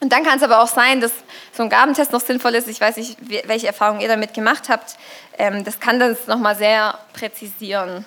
Und 0.00 0.12
dann 0.12 0.22
kann 0.22 0.36
es 0.36 0.42
aber 0.42 0.60
auch 0.62 0.68
sein, 0.68 1.00
dass 1.00 1.12
so 1.56 1.62
ein 1.62 1.70
Gabentest 1.70 2.12
noch 2.12 2.20
sinnvoll 2.20 2.54
ist. 2.54 2.68
Ich 2.68 2.78
weiß 2.78 2.98
nicht, 2.98 3.16
welche 3.48 3.66
Erfahrungen 3.66 4.02
ihr 4.02 4.08
damit 4.08 4.34
gemacht 4.34 4.68
habt. 4.68 4.96
Ähm, 5.38 5.64
das 5.64 5.80
kann 5.80 5.98
das 5.98 6.26
nochmal 6.26 6.56
sehr 6.56 6.98
präzisieren, 7.14 8.04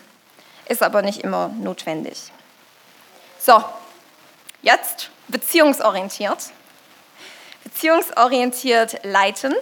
ist 0.67 0.83
aber 0.83 1.01
nicht 1.01 1.21
immer 1.23 1.47
notwendig. 1.47 2.31
So, 3.39 3.63
jetzt 4.61 5.09
beziehungsorientiert. 5.27 6.51
Beziehungsorientiert 7.63 9.03
leiten. 9.03 9.55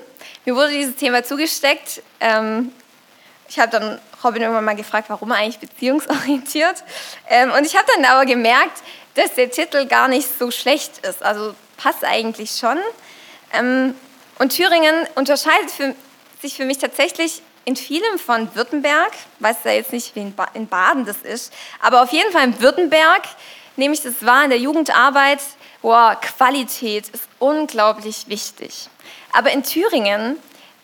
Mir 0.43 0.55
wurde 0.55 0.71
dieses 0.71 0.97
Thema 0.97 1.23
zugesteckt. 1.23 2.03
Ähm, 2.19 2.73
ich 3.47 3.59
habe 3.59 3.71
dann 3.71 4.01
Robin 4.23 4.41
irgendwann 4.41 4.65
mal 4.65 4.75
gefragt, 4.75 5.09
warum 5.09 5.31
eigentlich 5.31 5.59
beziehungsorientiert. 5.59 6.83
Ähm, 7.29 7.51
und 7.51 7.65
ich 7.65 7.77
habe 7.77 7.85
dann 7.95 8.03
aber 8.03 8.25
gemerkt, 8.25 8.81
dass 9.15 9.33
der 9.33 9.49
Titel 9.49 9.87
gar 9.87 10.07
nicht 10.07 10.27
so 10.37 10.51
schlecht 10.51 11.05
ist. 11.05 11.23
Also 11.23 11.55
passt 11.77 12.03
eigentlich 12.03 12.51
schon. 12.51 12.77
Ähm, 13.53 13.95
und 14.37 14.49
Thüringen 14.49 15.07
unterscheidet 15.15 15.71
für, 15.71 15.95
sich 16.41 16.55
für 16.55 16.65
mich 16.65 16.77
tatsächlich 16.77 17.41
in 17.63 17.75
vielem 17.75 18.19
von 18.19 18.53
Württemberg. 18.55 19.11
Weiß 19.39 19.57
ja 19.63 19.71
jetzt 19.71 19.91
nicht, 19.91 20.15
wie 20.15 20.21
in, 20.21 20.35
ba 20.35 20.47
in 20.53 20.67
Baden 20.67 21.05
das 21.05 21.17
ist, 21.17 21.51
aber 21.81 22.03
auf 22.03 22.11
jeden 22.11 22.31
Fall 22.31 22.43
in 22.43 22.61
Württemberg 22.61 23.23
nehme 23.75 23.93
ich 23.93 24.01
das 24.01 24.25
wahr 24.25 24.43
in 24.43 24.49
der 24.49 24.59
Jugendarbeit. 24.59 25.39
Boah, 25.81 26.15
Qualität 26.19 27.09
ist 27.09 27.23
unglaublich 27.39 28.27
wichtig. 28.27 28.89
Aber 29.33 29.51
in 29.51 29.63
Thüringen, 29.63 30.37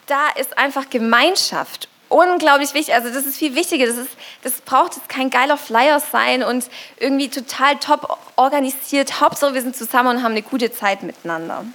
da 0.07 0.29
ist 0.35 0.57
einfach 0.57 0.89
Gemeinschaft 0.89 1.87
unglaublich 2.11 2.73
wichtig. 2.73 2.93
Also 2.93 3.09
das 3.09 3.25
ist 3.25 3.37
viel 3.37 3.55
wichtiger. 3.55 3.87
Das, 3.87 3.97
ist, 3.97 4.09
das 4.43 4.61
braucht 4.61 4.95
jetzt 4.95 5.09
kein 5.09 5.29
geiler 5.29 5.57
Flyer 5.57 5.99
sein 5.99 6.43
und 6.43 6.65
irgendwie 6.99 7.29
total 7.29 7.77
top 7.77 8.17
organisiert. 8.35 9.21
Hauptsache, 9.21 9.53
wir 9.53 9.61
sind 9.61 9.75
zusammen 9.75 10.17
und 10.17 10.23
haben 10.23 10.31
eine 10.31 10.41
gute 10.41 10.71
Zeit 10.71 11.03
miteinander. 11.03 11.65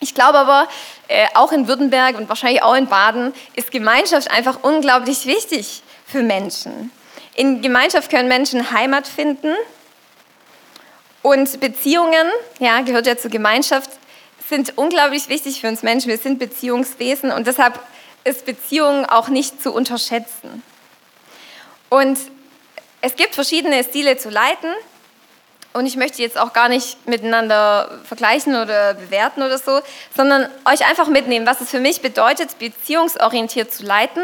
Ich 0.00 0.14
glaube 0.14 0.38
aber, 0.38 0.68
äh, 1.08 1.26
auch 1.34 1.52
in 1.52 1.68
Württemberg 1.68 2.16
und 2.16 2.28
wahrscheinlich 2.28 2.62
auch 2.62 2.74
in 2.74 2.86
Baden 2.86 3.34
ist 3.54 3.70
Gemeinschaft 3.70 4.30
einfach 4.30 4.60
unglaublich 4.62 5.26
wichtig 5.26 5.82
für 6.06 6.22
Menschen. 6.22 6.90
In 7.34 7.60
Gemeinschaft 7.62 8.10
können 8.10 8.28
Menschen 8.28 8.70
Heimat 8.70 9.06
finden 9.06 9.54
und 11.22 11.60
Beziehungen, 11.60 12.28
ja, 12.58 12.80
gehört 12.80 13.06
ja 13.06 13.16
zur 13.16 13.30
Gemeinschaft, 13.30 13.90
sind 14.48 14.78
unglaublich 14.78 15.28
wichtig 15.28 15.60
für 15.60 15.68
uns 15.68 15.82
Menschen. 15.82 16.08
Wir 16.08 16.18
sind 16.18 16.38
Beziehungswesen 16.38 17.32
und 17.32 17.46
deshalb 17.46 17.78
ist 18.28 18.44
Beziehungen 18.44 19.06
auch 19.06 19.28
nicht 19.28 19.62
zu 19.62 19.72
unterschätzen. 19.72 20.62
Und 21.88 22.18
es 23.00 23.16
gibt 23.16 23.34
verschiedene 23.34 23.82
Stile 23.84 24.16
zu 24.16 24.30
leiten. 24.30 24.70
Und 25.72 25.86
ich 25.86 25.96
möchte 25.96 26.22
jetzt 26.22 26.38
auch 26.38 26.52
gar 26.52 26.68
nicht 26.68 27.06
miteinander 27.06 28.00
vergleichen 28.04 28.56
oder 28.56 28.94
bewerten 28.94 29.42
oder 29.42 29.58
so, 29.58 29.80
sondern 30.16 30.48
euch 30.64 30.86
einfach 30.86 31.08
mitnehmen, 31.08 31.46
was 31.46 31.60
es 31.60 31.70
für 31.70 31.80
mich 31.80 32.00
bedeutet, 32.00 32.58
beziehungsorientiert 32.58 33.72
zu 33.72 33.84
leiten. 33.84 34.22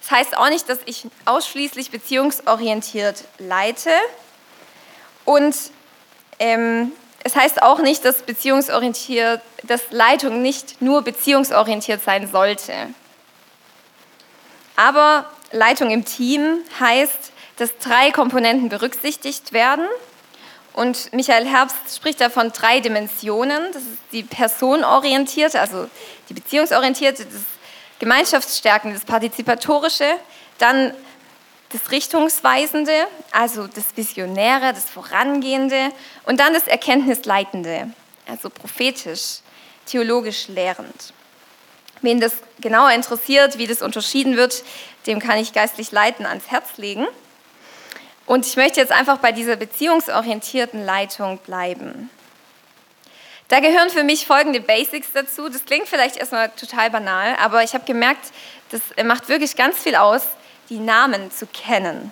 Das 0.00 0.10
heißt 0.10 0.36
auch 0.38 0.48
nicht, 0.48 0.68
dass 0.68 0.78
ich 0.86 1.06
ausschließlich 1.24 1.90
beziehungsorientiert 1.90 3.24
leite. 3.38 3.90
Und 5.24 5.56
ähm, 6.38 6.92
es 7.24 7.34
heißt 7.34 7.62
auch 7.62 7.80
nicht, 7.80 8.04
dass 8.04 8.22
beziehungsorientiert, 8.22 9.40
dass 9.64 9.82
Leitung 9.90 10.42
nicht 10.42 10.80
nur 10.80 11.02
beziehungsorientiert 11.02 12.02
sein 12.04 12.30
sollte. 12.30 12.72
Aber 14.76 15.30
Leitung 15.52 15.90
im 15.90 16.04
Team 16.04 16.58
heißt, 16.78 17.32
dass 17.56 17.76
drei 17.78 18.10
Komponenten 18.10 18.68
berücksichtigt 18.68 19.52
werden. 19.52 19.86
Und 20.74 21.12
Michael 21.14 21.46
Herbst 21.46 21.96
spricht 21.96 22.20
da 22.20 22.28
von 22.28 22.52
drei 22.52 22.80
Dimensionen. 22.80 23.72
Das 23.72 23.82
ist 23.82 23.98
die 24.12 24.22
personorientierte, 24.22 25.58
also 25.58 25.88
die 26.28 26.34
beziehungsorientierte, 26.34 27.24
das 27.24 27.42
Gemeinschaftsstärkende, 27.98 28.98
das 28.98 29.06
partizipatorische, 29.06 30.04
dann 30.58 30.92
das 31.70 31.90
Richtungsweisende, 31.90 32.92
also 33.32 33.66
das 33.66 33.96
Visionäre, 33.96 34.72
das 34.74 34.84
Vorangehende 34.84 35.90
und 36.24 36.38
dann 36.38 36.52
das 36.52 36.66
Erkenntnisleitende, 36.66 37.90
also 38.26 38.50
prophetisch, 38.50 39.38
theologisch 39.86 40.48
lehrend. 40.48 41.14
Wen 42.02 42.20
das 42.20 42.34
genauer 42.60 42.92
interessiert, 42.92 43.58
wie 43.58 43.66
das 43.66 43.82
unterschieden 43.82 44.36
wird, 44.36 44.62
dem 45.06 45.18
kann 45.18 45.38
ich 45.38 45.52
geistlich 45.52 45.92
leiten 45.92 46.26
ans 46.26 46.50
Herz 46.50 46.76
legen. 46.76 47.06
Und 48.26 48.46
ich 48.46 48.56
möchte 48.56 48.80
jetzt 48.80 48.92
einfach 48.92 49.18
bei 49.18 49.32
dieser 49.32 49.56
beziehungsorientierten 49.56 50.84
Leitung 50.84 51.38
bleiben. 51.38 52.10
Da 53.48 53.60
gehören 53.60 53.90
für 53.90 54.02
mich 54.02 54.26
folgende 54.26 54.60
Basics 54.60 55.12
dazu. 55.14 55.48
Das 55.48 55.64
klingt 55.64 55.86
vielleicht 55.86 56.16
erstmal 56.16 56.50
total 56.50 56.90
banal, 56.90 57.36
aber 57.40 57.62
ich 57.62 57.74
habe 57.74 57.84
gemerkt, 57.84 58.32
das 58.70 58.80
macht 59.04 59.28
wirklich 59.28 59.54
ganz 59.54 59.78
viel 59.78 59.94
aus, 59.94 60.22
die 60.68 60.78
Namen 60.78 61.30
zu 61.30 61.46
kennen. 61.46 62.10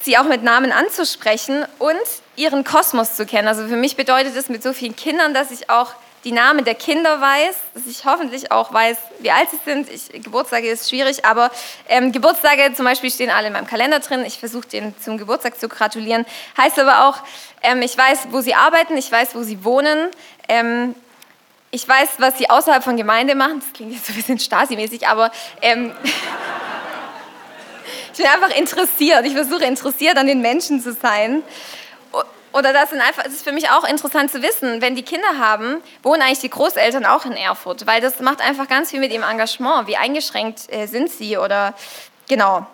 Sie 0.00 0.16
auch 0.16 0.24
mit 0.24 0.44
Namen 0.44 0.70
anzusprechen 0.70 1.64
und 1.80 1.96
ihren 2.36 2.62
Kosmos 2.62 3.16
zu 3.16 3.26
kennen. 3.26 3.48
Also 3.48 3.66
für 3.66 3.74
mich 3.74 3.96
bedeutet 3.96 4.36
es 4.36 4.48
mit 4.48 4.62
so 4.62 4.72
vielen 4.72 4.94
Kindern, 4.94 5.34
dass 5.34 5.50
ich 5.50 5.68
auch 5.68 5.94
die 6.26 6.32
Namen 6.32 6.64
der 6.64 6.74
Kinder 6.74 7.20
weiß, 7.20 7.54
dass 7.74 7.86
ich 7.86 8.04
hoffentlich 8.04 8.50
auch 8.50 8.72
weiß, 8.72 8.96
wie 9.20 9.30
alt 9.30 9.48
sie 9.48 9.60
sind. 9.64 9.88
Ich, 9.88 10.08
Geburtstage 10.24 10.68
ist 10.68 10.90
schwierig, 10.90 11.24
aber 11.24 11.52
ähm, 11.88 12.10
Geburtstage 12.10 12.74
zum 12.74 12.84
Beispiel 12.84 13.12
stehen 13.12 13.30
alle 13.30 13.46
in 13.46 13.52
meinem 13.52 13.68
Kalender 13.68 14.00
drin. 14.00 14.24
Ich 14.26 14.40
versuche 14.40 14.66
denen 14.66 14.92
zum 15.00 15.18
Geburtstag 15.18 15.60
zu 15.60 15.68
gratulieren. 15.68 16.26
Heißt 16.58 16.80
aber 16.80 17.06
auch, 17.06 17.18
ähm, 17.62 17.80
ich 17.80 17.96
weiß, 17.96 18.26
wo 18.32 18.40
sie 18.40 18.56
arbeiten, 18.56 18.96
ich 18.96 19.10
weiß, 19.10 19.36
wo 19.36 19.44
sie 19.44 19.62
wohnen. 19.62 20.10
Ähm, 20.48 20.96
ich 21.70 21.88
weiß, 21.88 22.08
was 22.18 22.38
sie 22.38 22.50
außerhalb 22.50 22.82
von 22.82 22.96
Gemeinde 22.96 23.36
machen. 23.36 23.60
Das 23.60 23.72
klingt 23.72 23.92
jetzt 23.92 24.06
so 24.06 24.12
ein 24.12 24.16
bisschen 24.16 24.40
Stasi-mäßig, 24.40 25.06
aber 25.06 25.30
ähm, 25.62 25.92
ich 28.12 28.18
bin 28.18 28.26
einfach 28.26 28.58
interessiert. 28.58 29.24
Ich 29.26 29.34
versuche 29.34 29.64
interessiert 29.64 30.18
an 30.18 30.26
den 30.26 30.40
Menschen 30.40 30.82
zu 30.82 30.92
sein. 30.92 31.44
Oder 32.56 32.72
das, 32.72 32.88
sind 32.88 33.02
einfach, 33.02 33.22
das 33.24 33.34
ist 33.34 33.44
für 33.44 33.52
mich 33.52 33.68
auch 33.68 33.84
interessant 33.84 34.30
zu 34.30 34.42
wissen, 34.42 34.80
wenn 34.80 34.96
die 34.96 35.02
Kinder 35.02 35.38
haben, 35.38 35.82
wohnen 36.02 36.22
eigentlich 36.22 36.38
die 36.38 36.48
Großeltern 36.48 37.04
auch 37.04 37.26
in 37.26 37.32
Erfurt, 37.32 37.86
weil 37.86 38.00
das 38.00 38.20
macht 38.20 38.40
einfach 38.40 38.66
ganz 38.66 38.92
viel 38.92 39.00
mit 39.00 39.12
ihrem 39.12 39.24
Engagement. 39.24 39.86
Wie 39.88 39.98
eingeschränkt 39.98 40.72
äh, 40.72 40.86
sind 40.86 41.10
sie 41.10 41.36
oder 41.36 41.74
genau. 42.28 42.66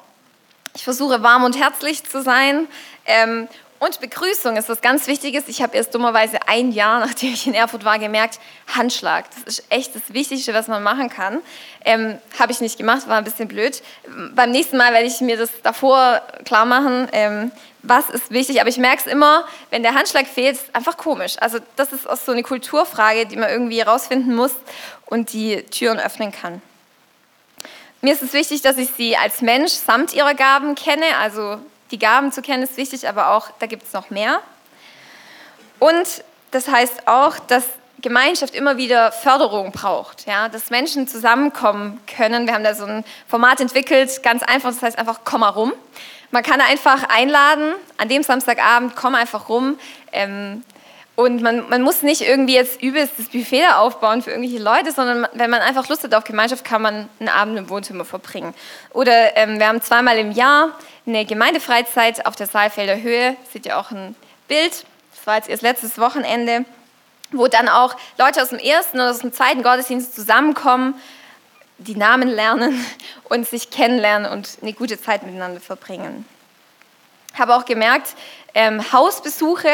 Ich 0.77 0.85
versuche 0.85 1.25
warm 1.25 1.43
und 1.43 1.59
herzlich 1.59 2.05
zu 2.09 2.23
sein 2.23 2.69
ähm, 3.07 3.49
und 3.83 3.99
Begrüßung 3.99 4.57
ist 4.57 4.69
was 4.69 4.81
ganz 4.81 5.09
Wichtiges. 5.09 5.49
Ich 5.49 5.61
habe 5.61 5.77
erst 5.77 5.93
dummerweise 5.93 6.39
ein 6.47 6.71
Jahr, 6.71 7.01
nachdem 7.07 7.33
ich 7.33 7.49
in 7.49 7.55
Erfurt 7.55 7.85
war, 7.85 7.99
gemerkt, 7.99 8.39
Handschlag. 8.69 9.25
Das 9.35 9.59
ist 9.59 9.65
echt 9.71 9.93
das 9.97 10.03
Wichtigste, 10.15 10.55
was 10.55 10.69
man 10.69 10.85
machen 10.85 11.09
kann. 11.09 11.41
Ähm, 11.85 12.19
habe 12.39 12.53
ich 12.53 12.61
nicht 12.61 12.79
gemacht, 12.79 13.09
war 13.09 13.19
ein 13.19 13.25
bisschen 13.25 13.49
blöd. 13.49 13.83
Beim 14.37 14.53
nächsten 14.53 14.77
Mal 14.77 14.93
werde 14.93 15.07
ich 15.07 15.21
mir 15.21 15.37
das 15.37 15.51
davor 15.65 16.23
klar 16.45 16.65
machen, 16.65 17.09
ähm, 17.11 17.51
was 17.83 18.09
ist 18.09 18.31
wichtig. 18.31 18.61
Aber 18.61 18.71
ich 18.71 18.79
merke 18.79 19.03
es 19.05 19.13
immer, 19.13 19.45
wenn 19.71 19.83
der 19.83 19.95
Handschlag 19.95 20.29
fehlt, 20.29 20.55
ist 20.55 20.73
einfach 20.77 20.97
komisch. 20.97 21.35
Also 21.41 21.59
das 21.75 21.93
ist 21.93 22.09
auch 22.09 22.17
so 22.17 22.31
eine 22.31 22.45
Kulturfrage, 22.45 23.27
die 23.27 23.37
man 23.37 23.51
irgendwie 23.51 23.81
herausfinden 23.81 24.37
muss 24.37 24.53
und 25.07 25.33
die 25.33 25.61
Türen 25.65 25.99
öffnen 25.99 26.31
kann. 26.31 26.63
Mir 28.01 28.15
ist 28.15 28.23
es 28.23 28.33
wichtig, 28.33 28.63
dass 28.63 28.79
ich 28.79 28.91
sie 28.97 29.17
als 29.17 29.41
Mensch 29.43 29.73
samt 29.73 30.15
ihrer 30.15 30.35
Gaben 30.35 30.77
kenne, 30.77 31.17
also 31.21 31.59
die 31.93 31.99
Gaben 31.99 32.33
zu 32.33 32.43
kennen 32.43 32.63
ist 32.63 32.77
wichtig, 32.77 33.09
aber 33.09 33.31
auch, 33.31 33.51
da 33.59 33.67
gibt 33.67 33.85
es 33.85 33.93
noch 33.93 34.11
mehr. 34.11 34.41
Und 35.79 36.25
das 36.51 36.69
heißt 36.69 37.07
auch, 37.07 37.39
dass 37.39 37.65
Gemeinschaft 38.01 38.55
immer 38.55 38.77
wieder 38.77 39.13
Förderung 39.13 39.71
braucht, 39.71 40.27
ja, 40.27 40.49
dass 40.49 40.71
Menschen 40.71 41.07
zusammenkommen 41.07 42.01
können. 42.07 42.47
Wir 42.47 42.55
haben 42.55 42.65
da 42.65 42.75
so 42.75 42.85
ein 42.85 43.05
Format 43.29 43.61
entwickelt, 43.61 44.23
ganz 44.23 44.43
einfach, 44.43 44.71
das 44.71 44.83
heißt 44.83 44.99
einfach, 44.99 45.21
komm 45.25 45.41
mal 45.41 45.51
rum. 45.51 45.73
Man 46.33 46.43
kann 46.43 46.61
einfach 46.61 47.05
einladen, 47.09 47.75
an 47.99 48.09
dem 48.09 48.23
Samstagabend, 48.23 48.97
komm 48.97 49.15
einfach 49.15 49.49
rum. 49.49 49.79
Ähm, 50.13 50.65
und 51.15 51.43
man, 51.43 51.69
man 51.69 51.83
muss 51.83 52.03
nicht 52.03 52.23
irgendwie 52.23 52.55
jetzt 52.55 52.83
übelst 52.83 53.15
das 53.19 53.29
Buffet 53.29 53.63
da 53.63 53.79
aufbauen 53.79 54.23
für 54.23 54.31
irgendwelche 54.31 54.63
Leute, 54.63 54.93
sondern 54.93 55.29
wenn 55.35 55.51
man 55.51 55.61
einfach 55.61 55.89
Lust 55.89 56.05
hat 56.05 56.15
auf 56.15 56.25
Gemeinschaft, 56.25 56.65
kann 56.65 56.81
man 56.81 57.09
einen 57.21 57.29
Abend 57.29 57.59
im 57.59 57.69
Wohnzimmer 57.69 58.07
verbringen. 58.07 58.55
Oder 58.91 59.37
ähm, 59.37 59.59
wir 59.59 59.69
haben 59.69 59.83
zweimal 59.83 60.17
im 60.17 60.33
Jahr 60.33 60.71
eine 61.07 61.27
Gemeindefreizeit 61.27 62.25
auf 62.25 62.35
der 62.35 62.47
Saalfelder 62.47 63.03
Höhe. 63.03 63.37
Seht 63.53 63.67
ihr 63.67 63.79
auch 63.79 63.91
ein 63.91 64.17
Bild. 64.49 64.87
Das 65.15 65.27
war 65.27 65.37
jetzt 65.37 65.51
erst 65.51 65.63
letztes 65.63 65.99
Wochenende, 65.99 66.65
wo 67.31 67.47
dann 67.47 67.69
auch 67.69 67.95
Leute 68.17 68.41
aus 68.41 68.49
dem 68.49 68.59
ersten 68.59 68.97
oder 68.97 69.11
aus 69.11 69.19
dem 69.19 69.35
zweiten 69.35 69.63
Gottesdienst 69.63 70.15
zusammenkommen, 70.15 70.95
die 71.77 71.95
Namen 71.95 72.29
lernen 72.29 72.85
und 73.25 73.47
sich 73.47 73.69
kennenlernen 73.69 74.33
und 74.33 74.59
eine 74.63 74.73
gute 74.73 74.99
Zeit 74.99 75.25
miteinander 75.25 75.61
verbringen. 75.61 76.27
Habe 77.35 77.55
auch 77.55 77.67
gemerkt, 77.67 78.15
ähm, 78.55 78.93
Hausbesuche 78.93 79.71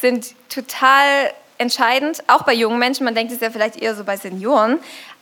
sind 0.00 0.34
total 0.48 1.32
entscheidend, 1.58 2.22
auch 2.26 2.42
bei 2.42 2.54
jungen 2.54 2.78
Menschen. 2.78 3.04
Man 3.04 3.14
denkt 3.14 3.32
es 3.32 3.40
ja 3.40 3.50
vielleicht 3.50 3.76
eher 3.76 3.94
so 3.94 4.04
bei 4.04 4.16
Senioren, 4.16 4.78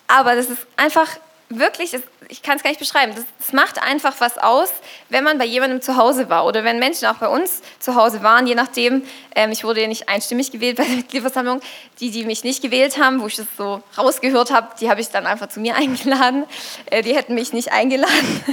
aber 0.07 0.37
das 0.37 0.49
ist 0.49 0.67
einfach 0.77 1.09
wirklich, 1.51 1.99
ich 2.29 2.43
kann 2.43 2.57
es 2.59 2.63
gar 2.63 2.71
nicht 2.71 2.79
beschreiben, 2.79 3.15
das, 3.15 3.53
macht 3.53 3.83
einfach 3.83 4.15
was 4.19 4.37
aus, 4.37 4.69
wenn 5.09 5.25
man 5.25 5.39
bei 5.39 5.47
jemandem 5.47 5.81
zu 5.81 5.97
Hause 5.97 6.29
war 6.29 6.45
oder 6.45 6.65
wenn 6.65 6.79
Menschen 6.79 7.07
auch 7.07 7.15
bei 7.15 7.29
uns 7.29 7.63
zu 7.79 7.95
Hause 7.95 8.23
waren, 8.23 8.47
je 8.47 8.55
nachdem, 8.55 9.03
ähm, 9.35 9.51
ich 9.53 9.65
wurde 9.65 9.81
ja 9.81 9.89
nicht 9.89 10.11
einstimmig 10.11 10.51
gewählt 10.51 10.77
bei 10.77 10.85
der 10.85 10.97
Mitgliederversammlung, 10.97 11.63
die, 12.01 12.11
die 12.11 12.27
mich 12.27 12.45
nicht 12.45 12.61
gewählt 12.61 12.99
haben, 12.99 13.23
wo 13.23 13.27
ich 13.27 13.37
das 13.37 13.47
so 13.57 13.83
rausgehört 13.97 14.51
habe, 14.51 14.69
die 14.79 14.91
habe 14.91 15.01
ich 15.01 15.09
dann 15.09 15.27
einfach 15.27 15.49
zu 15.49 15.61
mir 15.61 15.75
eingeladen, 15.77 16.45
äh, 16.91 17.03
die 17.03 17.17
hätten 17.17 17.35
mich 17.35 17.55
nicht 17.55 17.73
eingeladen. 17.73 18.45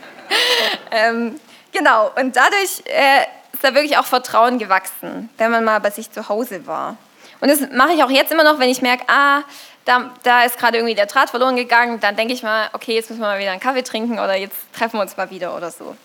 ähm, 0.90 1.40
genau, 1.72 2.10
und 2.16 2.34
dadurch 2.34 2.82
äh, 2.86 3.24
da 3.64 3.74
wirklich 3.74 3.96
auch 3.98 4.06
Vertrauen 4.06 4.58
gewachsen, 4.58 5.30
wenn 5.38 5.50
man 5.50 5.64
mal 5.64 5.80
bei 5.80 5.90
sich 5.90 6.10
zu 6.10 6.28
Hause 6.28 6.66
war. 6.66 6.96
Und 7.40 7.48
das 7.48 7.60
mache 7.72 7.92
ich 7.92 8.02
auch 8.02 8.10
jetzt 8.10 8.32
immer 8.32 8.44
noch, 8.44 8.58
wenn 8.58 8.68
ich 8.68 8.82
merke, 8.82 9.04
ah, 9.08 9.42
da, 9.84 10.10
da 10.22 10.44
ist 10.44 10.58
gerade 10.58 10.78
irgendwie 10.78 10.94
der 10.94 11.06
Draht 11.06 11.30
verloren 11.30 11.56
gegangen, 11.56 12.00
dann 12.00 12.16
denke 12.16 12.32
ich 12.32 12.42
mal, 12.42 12.68
okay, 12.72 12.94
jetzt 12.94 13.10
müssen 13.10 13.20
wir 13.20 13.28
mal 13.28 13.38
wieder 13.38 13.50
einen 13.50 13.60
Kaffee 13.60 13.82
trinken 13.82 14.14
oder 14.14 14.34
jetzt 14.34 14.56
treffen 14.72 14.98
wir 14.98 15.02
uns 15.02 15.16
mal 15.16 15.30
wieder 15.30 15.56
oder 15.56 15.70
so. 15.70 15.96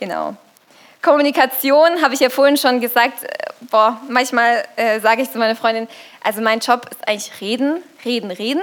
Genau. 0.00 0.36
Kommunikation 1.00 2.02
habe 2.02 2.14
ich 2.14 2.20
ja 2.20 2.30
vorhin 2.30 2.56
schon 2.56 2.80
gesagt, 2.80 3.24
äh, 3.24 3.28
boah, 3.70 4.00
manchmal 4.08 4.64
äh, 4.76 5.00
sage 5.00 5.22
ich 5.22 5.30
zu 5.30 5.38
meiner 5.38 5.54
Freundin, 5.54 5.86
also 6.22 6.40
mein 6.40 6.60
Job 6.60 6.88
ist 6.90 7.06
eigentlich 7.06 7.40
reden, 7.40 7.82
reden, 8.04 8.30
reden 8.30 8.62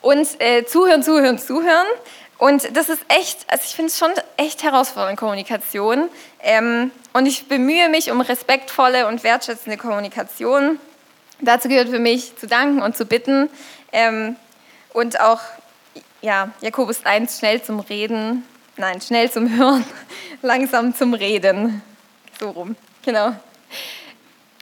und 0.00 0.26
äh, 0.40 0.64
zuhören, 0.64 1.02
zuhören, 1.02 1.38
zuhören. 1.38 1.86
Und 2.42 2.76
das 2.76 2.88
ist 2.88 3.04
echt, 3.06 3.44
also 3.46 3.62
ich 3.64 3.76
finde 3.76 3.92
es 3.92 3.98
schon 4.00 4.10
echt 4.36 4.64
herausfordernd, 4.64 5.16
Kommunikation. 5.16 6.08
Ähm, 6.40 6.90
und 7.12 7.26
ich 7.26 7.46
bemühe 7.46 7.88
mich 7.88 8.10
um 8.10 8.20
respektvolle 8.20 9.06
und 9.06 9.22
wertschätzende 9.22 9.78
Kommunikation. 9.78 10.80
Dazu 11.40 11.68
gehört 11.68 11.90
für 11.90 12.00
mich 12.00 12.36
zu 12.36 12.48
danken 12.48 12.82
und 12.82 12.96
zu 12.96 13.06
bitten. 13.06 13.48
Ähm, 13.92 14.34
und 14.92 15.20
auch, 15.20 15.38
ja, 16.20 16.50
Jakobus 16.62 17.06
1, 17.06 17.38
schnell 17.38 17.62
zum 17.62 17.78
Reden, 17.78 18.44
nein, 18.76 19.00
schnell 19.00 19.30
zum 19.30 19.56
Hören, 19.56 19.84
langsam 20.42 20.96
zum 20.96 21.14
Reden. 21.14 21.80
So 22.40 22.50
rum, 22.50 22.74
genau. 23.04 23.36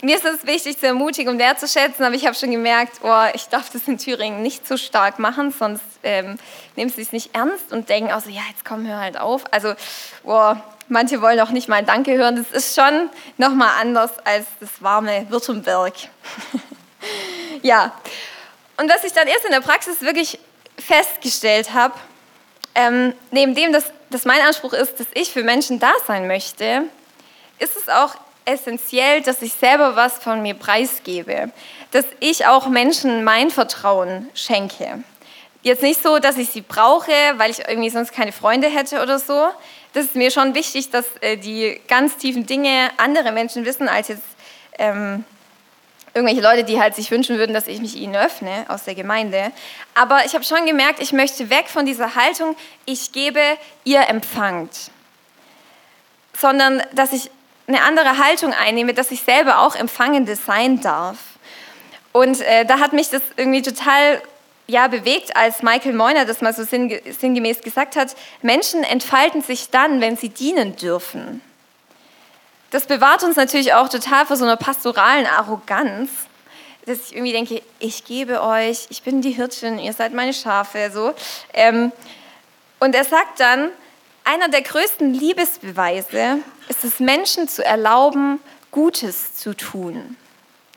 Mir 0.02 0.16
ist 0.16 0.24
es 0.24 0.46
wichtig 0.46 0.78
zu 0.78 0.86
ermutigen 0.86 1.34
und 1.34 1.38
wertzuschätzen, 1.38 2.04
aber 2.04 2.14
ich 2.14 2.24
habe 2.24 2.34
schon 2.34 2.50
gemerkt, 2.50 3.00
oh, 3.02 3.24
ich 3.34 3.48
darf 3.48 3.68
das 3.70 3.86
in 3.86 3.98
Thüringen 3.98 4.42
nicht 4.42 4.66
so 4.66 4.78
stark 4.78 5.18
machen, 5.18 5.52
sonst 5.52 5.84
ähm, 6.02 6.38
nehmen 6.74 6.90
sie 6.90 7.02
es 7.02 7.12
nicht 7.12 7.34
ernst 7.34 7.70
und 7.70 7.90
denken 7.90 8.10
auch 8.10 8.20
so, 8.20 8.30
ja, 8.30 8.40
jetzt 8.48 8.64
komm, 8.64 8.86
hör 8.86 8.98
halt 8.98 9.18
auf. 9.18 9.44
Also, 9.50 9.74
oh, 10.24 10.54
manche 10.88 11.20
wollen 11.20 11.38
auch 11.40 11.50
nicht 11.50 11.68
mal 11.68 11.84
Danke 11.84 12.16
hören. 12.16 12.36
Das 12.36 12.50
ist 12.50 12.74
schon 12.74 13.10
nochmal 13.36 13.72
anders 13.78 14.12
als 14.24 14.46
das 14.58 14.70
warme 14.80 15.26
Württemberg. 15.28 15.92
ja, 17.62 17.92
und 18.78 18.90
was 18.90 19.04
ich 19.04 19.12
dann 19.12 19.28
erst 19.28 19.44
in 19.44 19.50
der 19.50 19.60
Praxis 19.60 20.00
wirklich 20.00 20.38
festgestellt 20.78 21.74
habe, 21.74 21.94
ähm, 22.74 23.12
neben 23.30 23.54
dem, 23.54 23.74
dass, 23.74 23.92
dass 24.08 24.24
mein 24.24 24.40
Anspruch 24.40 24.72
ist, 24.72 24.98
dass 24.98 25.08
ich 25.12 25.30
für 25.30 25.42
Menschen 25.42 25.78
da 25.78 25.92
sein 26.06 26.26
möchte, 26.26 26.84
ist 27.58 27.76
es 27.76 27.90
auch 27.90 28.14
essentiell, 28.44 29.22
dass 29.22 29.42
ich 29.42 29.52
selber 29.52 29.96
was 29.96 30.18
von 30.18 30.42
mir 30.42 30.54
preisgebe, 30.54 31.50
dass 31.90 32.04
ich 32.20 32.46
auch 32.46 32.68
Menschen 32.68 33.24
mein 33.24 33.50
Vertrauen 33.50 34.28
schenke. 34.34 35.02
Jetzt 35.62 35.82
nicht 35.82 36.02
so, 36.02 36.18
dass 36.18 36.38
ich 36.38 36.48
sie 36.48 36.62
brauche, 36.62 37.12
weil 37.36 37.50
ich 37.50 37.60
irgendwie 37.68 37.90
sonst 37.90 38.12
keine 38.12 38.32
Freunde 38.32 38.68
hätte 38.68 39.02
oder 39.02 39.18
so. 39.18 39.48
Das 39.92 40.06
ist 40.06 40.14
mir 40.14 40.30
schon 40.30 40.54
wichtig, 40.54 40.90
dass 40.90 41.04
äh, 41.20 41.36
die 41.36 41.80
ganz 41.86 42.16
tiefen 42.16 42.46
Dinge 42.46 42.90
andere 42.96 43.32
Menschen 43.32 43.64
wissen, 43.66 43.88
als 43.88 44.08
jetzt 44.08 44.22
ähm, 44.78 45.24
irgendwelche 46.14 46.40
Leute, 46.40 46.64
die 46.64 46.80
halt 46.80 46.94
sich 46.94 47.10
wünschen 47.10 47.36
würden, 47.38 47.52
dass 47.52 47.66
ich 47.66 47.80
mich 47.80 47.96
ihnen 47.96 48.16
öffne 48.16 48.64
aus 48.68 48.84
der 48.84 48.94
Gemeinde. 48.94 49.52
Aber 49.94 50.24
ich 50.24 50.34
habe 50.34 50.44
schon 50.44 50.64
gemerkt, 50.66 51.00
ich 51.00 51.12
möchte 51.12 51.50
weg 51.50 51.68
von 51.68 51.86
dieser 51.86 52.14
Haltung, 52.14 52.56
ich 52.86 53.12
gebe, 53.12 53.42
ihr 53.84 54.08
empfangt. 54.08 54.90
Sondern, 56.36 56.82
dass 56.94 57.12
ich 57.12 57.30
eine 57.74 57.82
andere 57.82 58.18
Haltung 58.18 58.52
einnehme, 58.52 58.94
dass 58.94 59.10
ich 59.10 59.22
selber 59.22 59.60
auch 59.60 59.76
Empfangende 59.76 60.36
sein 60.36 60.80
darf. 60.80 61.18
Und 62.12 62.40
äh, 62.40 62.64
da 62.64 62.80
hat 62.80 62.92
mich 62.92 63.10
das 63.10 63.22
irgendwie 63.36 63.62
total 63.62 64.20
ja, 64.66 64.88
bewegt, 64.88 65.36
als 65.36 65.62
Michael 65.62 65.92
Moyner 65.94 66.24
das 66.24 66.40
mal 66.40 66.52
so 66.52 66.64
sinngemäß 66.64 67.60
gesagt 67.60 67.96
hat, 67.96 68.14
Menschen 68.42 68.84
entfalten 68.84 69.42
sich 69.42 69.70
dann, 69.70 70.00
wenn 70.00 70.16
sie 70.16 70.28
dienen 70.28 70.76
dürfen. 70.76 71.40
Das 72.70 72.86
bewahrt 72.86 73.24
uns 73.24 73.36
natürlich 73.36 73.74
auch 73.74 73.88
total 73.88 74.26
vor 74.26 74.36
so 74.36 74.44
einer 74.44 74.56
pastoralen 74.56 75.26
Arroganz, 75.26 76.10
dass 76.86 76.98
ich 77.06 77.16
irgendwie 77.16 77.32
denke, 77.32 77.62
ich 77.80 78.04
gebe 78.04 78.42
euch, 78.42 78.86
ich 78.90 79.02
bin 79.02 79.22
die 79.22 79.32
Hirtin, 79.32 79.78
ihr 79.78 79.92
seid 79.92 80.12
meine 80.12 80.32
Schafe, 80.32 80.90
so. 80.92 81.14
Ähm, 81.52 81.90
und 82.78 82.94
er 82.94 83.04
sagt 83.04 83.40
dann, 83.40 83.70
einer 84.30 84.48
der 84.48 84.62
größten 84.62 85.12
Liebesbeweise 85.12 86.38
ist 86.68 86.84
es, 86.84 87.00
Menschen 87.00 87.48
zu 87.48 87.64
erlauben, 87.64 88.38
Gutes 88.70 89.34
zu 89.34 89.56
tun. 89.56 90.16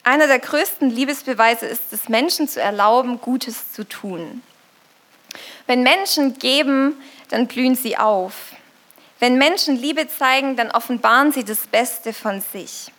Einer 0.04 0.26
der 0.26 0.40
größten 0.40 0.90
Liebesbeweise 0.90 1.68
ist 1.68 1.94
es, 1.94 2.10
Menschen 2.10 2.48
zu 2.48 2.60
erlauben, 2.60 3.22
Gutes 3.22 3.72
zu 3.72 3.88
tun. 3.88 4.42
Wenn 5.68 5.84
Menschen 5.84 6.40
geben, 6.40 7.00
dann 7.30 7.46
blühen 7.46 7.76
sie 7.76 7.96
auf. 7.96 8.34
Wenn 9.20 9.38
Menschen 9.38 9.80
Liebe 9.80 10.08
zeigen, 10.08 10.56
dann 10.56 10.72
offenbaren 10.72 11.32
sie 11.32 11.44
das 11.44 11.68
Beste 11.68 12.12
von 12.12 12.42
sich. 12.42 12.92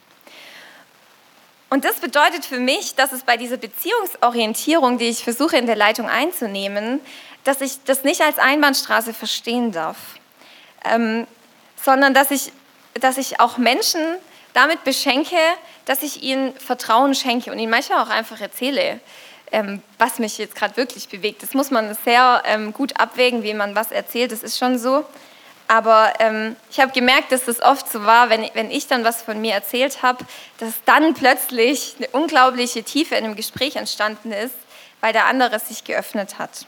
Und 1.69 1.85
das 1.85 1.97
bedeutet 1.97 2.45
für 2.45 2.61
mich, 2.61 2.95
dass 2.95 3.11
es 3.11 3.25
bei 3.25 3.37
dieser 3.37 3.57
Beziehungsorientierung, 3.57 4.99
die 4.99 5.09
ich 5.09 5.25
versuche 5.25 5.57
in 5.57 5.67
der 5.67 5.75
Leitung 5.75 6.09
einzunehmen, 6.09 7.01
dass 7.43 7.61
ich 7.61 7.83
das 7.83 8.05
nicht 8.05 8.21
als 8.21 8.39
Einbahnstraße 8.39 9.13
verstehen 9.13 9.73
darf, 9.73 9.97
ähm, 10.85 11.27
sondern 11.83 12.15
dass 12.15 12.31
ich, 12.31 12.53
dass 12.95 13.19
ich 13.19 13.41
auch 13.41 13.59
Menschen 13.59 14.01
damit 14.53 14.85
beschenke, 14.85 15.37
dass 15.85 16.03
ich 16.03 16.23
ihnen 16.23 16.55
Vertrauen 16.55 17.15
schenke 17.15 17.53
und 17.53 17.59
ihnen 17.59 17.71
manchmal 17.71 18.03
auch 18.03 18.09
einfach 18.09 18.41
erzähle, 18.41 19.01
ähm, 19.53 19.83
was 19.99 20.19
mich 20.19 20.39
jetzt 20.39 20.55
gerade 20.55 20.77
wirklich 20.77 21.09
bewegt. 21.09 21.43
Das 21.43 21.55
muss 21.55 21.71
man 21.71 21.95
sehr 22.05 22.43
ähm, 22.47 22.73
gut 22.73 22.99
abwägen, 22.99 23.43
wie 23.43 23.55
man 23.55 23.75
was 23.75 23.93
erzählt. 23.93 24.33
Das 24.33 24.43
ist 24.43 24.59
schon 24.59 24.79
so. 24.79 25.05
Aber 25.67 26.13
ähm, 26.19 26.57
ich 26.71 26.81
habe 26.81 26.93
gemerkt, 26.93 27.33
dass 27.33 27.45
das 27.45 27.63
oft 27.63 27.91
so 27.91 28.05
war, 28.05 28.29
wenn, 28.29 28.49
wenn 28.55 28.71
ich 28.71 28.87
dann 28.87 29.05
was 29.05 29.23
von 29.23 29.41
mir 29.41 29.55
erzählt 29.55 30.03
habe, 30.03 30.25
dass 30.59 30.75
dann 30.85 31.15
plötzlich 31.15 31.95
eine 31.99 32.09
unglaubliche 32.09 32.83
Tiefe 32.83 33.15
in 33.15 33.25
einem 33.25 33.37
Gespräch 33.37 33.77
entstanden 33.77 34.33
ist, 34.33 34.55
weil 35.01 35.13
der 35.13 35.27
andere 35.27 35.59
sich 35.59 35.85
geöffnet 35.85 36.39
hat. 36.39 36.67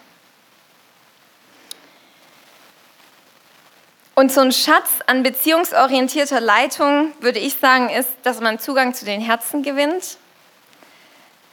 Und 4.19 4.33
so 4.33 4.41
ein 4.41 4.51
Schatz 4.51 4.89
an 5.07 5.23
beziehungsorientierter 5.23 6.41
Leitung, 6.41 7.13
würde 7.21 7.39
ich 7.39 7.57
sagen, 7.57 7.91
ist, 7.91 8.09
dass 8.23 8.41
man 8.41 8.59
Zugang 8.59 8.95
zu 8.95 9.05
den 9.05 9.21
Herzen 9.21 9.63
gewinnt, 9.63 10.17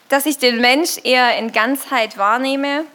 dass 0.08 0.26
ich 0.26 0.38
den 0.38 0.62
Mensch 0.62 0.97
eher 1.04 1.38
in 1.38 1.52
Ganzheit 1.52 2.17
wahrnehme 2.17 2.86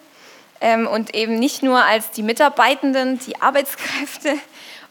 ähm, 0.62 0.86
und 0.86 1.14
eben 1.14 1.38
nicht 1.38 1.62
nur 1.62 1.84
als 1.84 2.10
die 2.12 2.22
Mitarbeitenden, 2.22 3.18
die 3.18 3.42
Arbeitskräfte. 3.42 4.38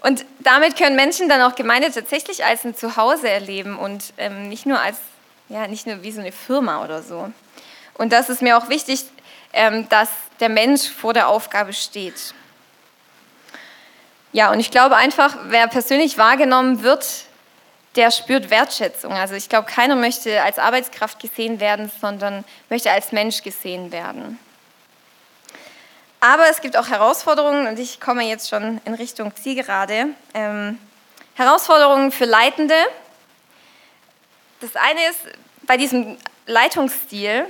Und 0.04 0.26
damit 0.42 0.78
können 0.78 0.96
Menschen 0.96 1.28
dann 1.28 1.42
auch 1.42 1.56
Gemeinde 1.56 1.92
tatsächlich 1.92 2.46
als 2.46 2.64
ein 2.64 2.76
Zuhause 2.76 3.28
erleben 3.28 3.80
und 3.80 4.14
ähm, 4.20 4.48
nicht 4.48 4.68
nur 4.68 4.80
als, 4.80 4.98
ja, 5.50 5.68
nicht 5.68 5.88
nur 5.88 6.04
wie 6.04 6.12
so 6.12 6.22
eine 6.22 6.32
Firma 6.32 6.84
oder 6.84 7.02
so. 7.02 7.32
Und 7.96 8.14
das 8.14 8.30
ist 8.30 8.44
mir 8.44 8.56
auch 8.60 8.70
wichtig, 8.70 9.06
ähm, 9.54 9.90
dass 9.90 10.10
der 10.40 10.50
Mensch 10.50 10.88
vor 10.88 11.16
der 11.16 11.30
Aufgabe 11.30 11.74
steht. 11.74 12.36
Ja, 14.34 14.52
und 14.52 14.60
ich 14.60 14.72
glaube 14.72 14.96
einfach, 14.96 15.36
wer 15.46 15.68
persönlich 15.68 16.18
wahrgenommen 16.18 16.84
wird, 16.84 17.06
der 17.96 18.12
spürt 18.12 18.50
Wertschätzung. 18.50 19.14
Also 19.14 19.34
ich 19.34 19.50
glaube, 19.50 19.70
keiner 19.70 19.96
möchte 19.96 20.42
als 20.44 20.60
Arbeitskraft 20.60 21.20
gesehen 21.20 21.60
werden, 21.60 21.92
sondern 22.00 22.46
möchte 22.70 22.92
als 22.92 23.12
Mensch 23.12 23.42
gesehen 23.42 23.92
werden. 23.92 24.38
Aber 26.20 26.50
es 26.50 26.62
gibt 26.62 26.78
auch 26.78 26.90
Herausforderungen 26.90 27.68
und 27.68 27.80
ich 27.80 28.00
komme 28.00 28.24
jetzt 28.24 28.50
schon 28.50 28.82
in 28.86 28.94
Richtung 28.94 29.36
Zielgerade. 29.36 30.08
Ähm, 30.34 30.80
Herausforderungen 31.36 32.12
für 32.12 32.26
Leitende. 32.26 32.76
Das 34.60 34.76
eine 34.76 35.00
ist, 35.10 35.20
bei 35.64 35.78
diesem 35.78 36.18
Leitungsstil 36.48 37.46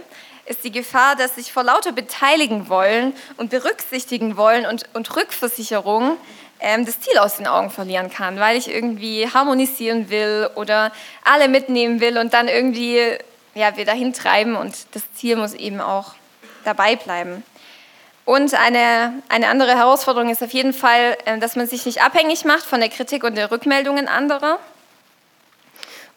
ist 0.45 0.63
die 0.63 0.71
Gefahr, 0.71 1.15
dass 1.15 1.35
sich 1.35 1.53
vor 1.53 1.63
lauter 1.63 1.91
beteiligen 1.91 2.69
wollen 2.69 3.13
und 3.37 3.49
berücksichtigen 3.49 4.37
wollen 4.37 4.65
und, 4.65 4.83
und 4.93 5.15
Rückversicherung 5.15 6.17
ähm, 6.59 6.85
das 6.85 6.99
Ziel 6.99 7.17
aus 7.17 7.37
den 7.37 7.47
Augen 7.47 7.69
verlieren 7.69 8.09
kann, 8.09 8.39
weil 8.39 8.57
ich 8.57 8.69
irgendwie 8.69 9.27
harmonisieren 9.31 10.09
will 10.09 10.49
oder 10.55 10.91
alle 11.23 11.47
mitnehmen 11.47 11.99
will 11.99 12.17
und 12.17 12.33
dann 12.33 12.47
irgendwie 12.47 13.17
ja, 13.57 13.75
wir 13.75 13.85
dahin 13.85 14.13
treiben 14.13 14.55
und 14.55 14.75
das 14.91 15.11
Ziel 15.13 15.35
muss 15.35 15.53
eben 15.53 15.81
auch 15.81 16.13
dabei 16.63 16.95
bleiben. 16.95 17.43
Und 18.23 18.53
eine, 18.53 19.23
eine 19.29 19.47
andere 19.47 19.75
Herausforderung 19.77 20.29
ist 20.29 20.43
auf 20.43 20.51
jeden 20.51 20.73
Fall, 20.73 21.17
äh, 21.25 21.37
dass 21.39 21.55
man 21.55 21.65
sich 21.65 21.85
nicht 21.85 22.01
abhängig 22.01 22.45
macht 22.45 22.63
von 22.63 22.79
der 22.79 22.89
Kritik 22.89 23.23
und 23.23 23.35
der 23.35 23.51
Rückmeldungen 23.51 24.07
anderer. 24.07 24.59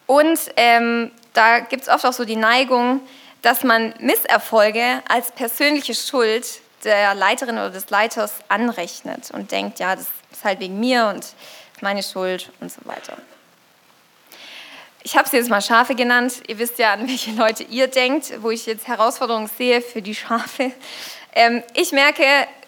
Und 0.06 0.38
ähm, 0.56 1.12
da 1.34 1.60
gibt 1.60 1.84
es 1.84 1.88
oft 1.88 2.04
auch 2.04 2.12
so 2.12 2.24
die 2.24 2.36
Neigung, 2.36 3.00
dass 3.42 3.62
man 3.62 3.94
Misserfolge 4.00 5.02
als 5.08 5.30
persönliche 5.32 5.94
Schuld 5.94 6.46
der 6.82 7.14
Leiterin 7.14 7.56
oder 7.56 7.70
des 7.70 7.90
Leiters 7.90 8.34
anrechnet 8.48 9.30
und 9.30 9.52
denkt, 9.52 9.78
ja, 9.78 9.94
das 9.94 10.08
ist 10.40 10.44
halt 10.44 10.60
wegen 10.60 10.80
mir 10.80 11.06
und 11.14 11.34
meine 11.82 12.02
Schuld 12.02 12.50
und 12.60 12.72
so 12.72 12.80
weiter. 12.84 13.16
Ich 15.02 15.16
habe 15.16 15.28
sie 15.28 15.36
jetzt 15.36 15.50
mal 15.50 15.60
Schafe 15.60 15.94
genannt. 15.94 16.42
Ihr 16.46 16.58
wisst 16.58 16.78
ja, 16.78 16.94
an 16.94 17.06
welche 17.08 17.32
Leute 17.32 17.62
ihr 17.64 17.88
denkt, 17.88 18.32
wo 18.42 18.50
ich 18.50 18.64
jetzt 18.64 18.88
Herausforderungen 18.88 19.50
sehe 19.58 19.82
für 19.82 20.00
die 20.00 20.14
Schafe. 20.14 20.72
Ähm, 21.34 21.62
ich 21.74 21.92
merke, 21.92 22.24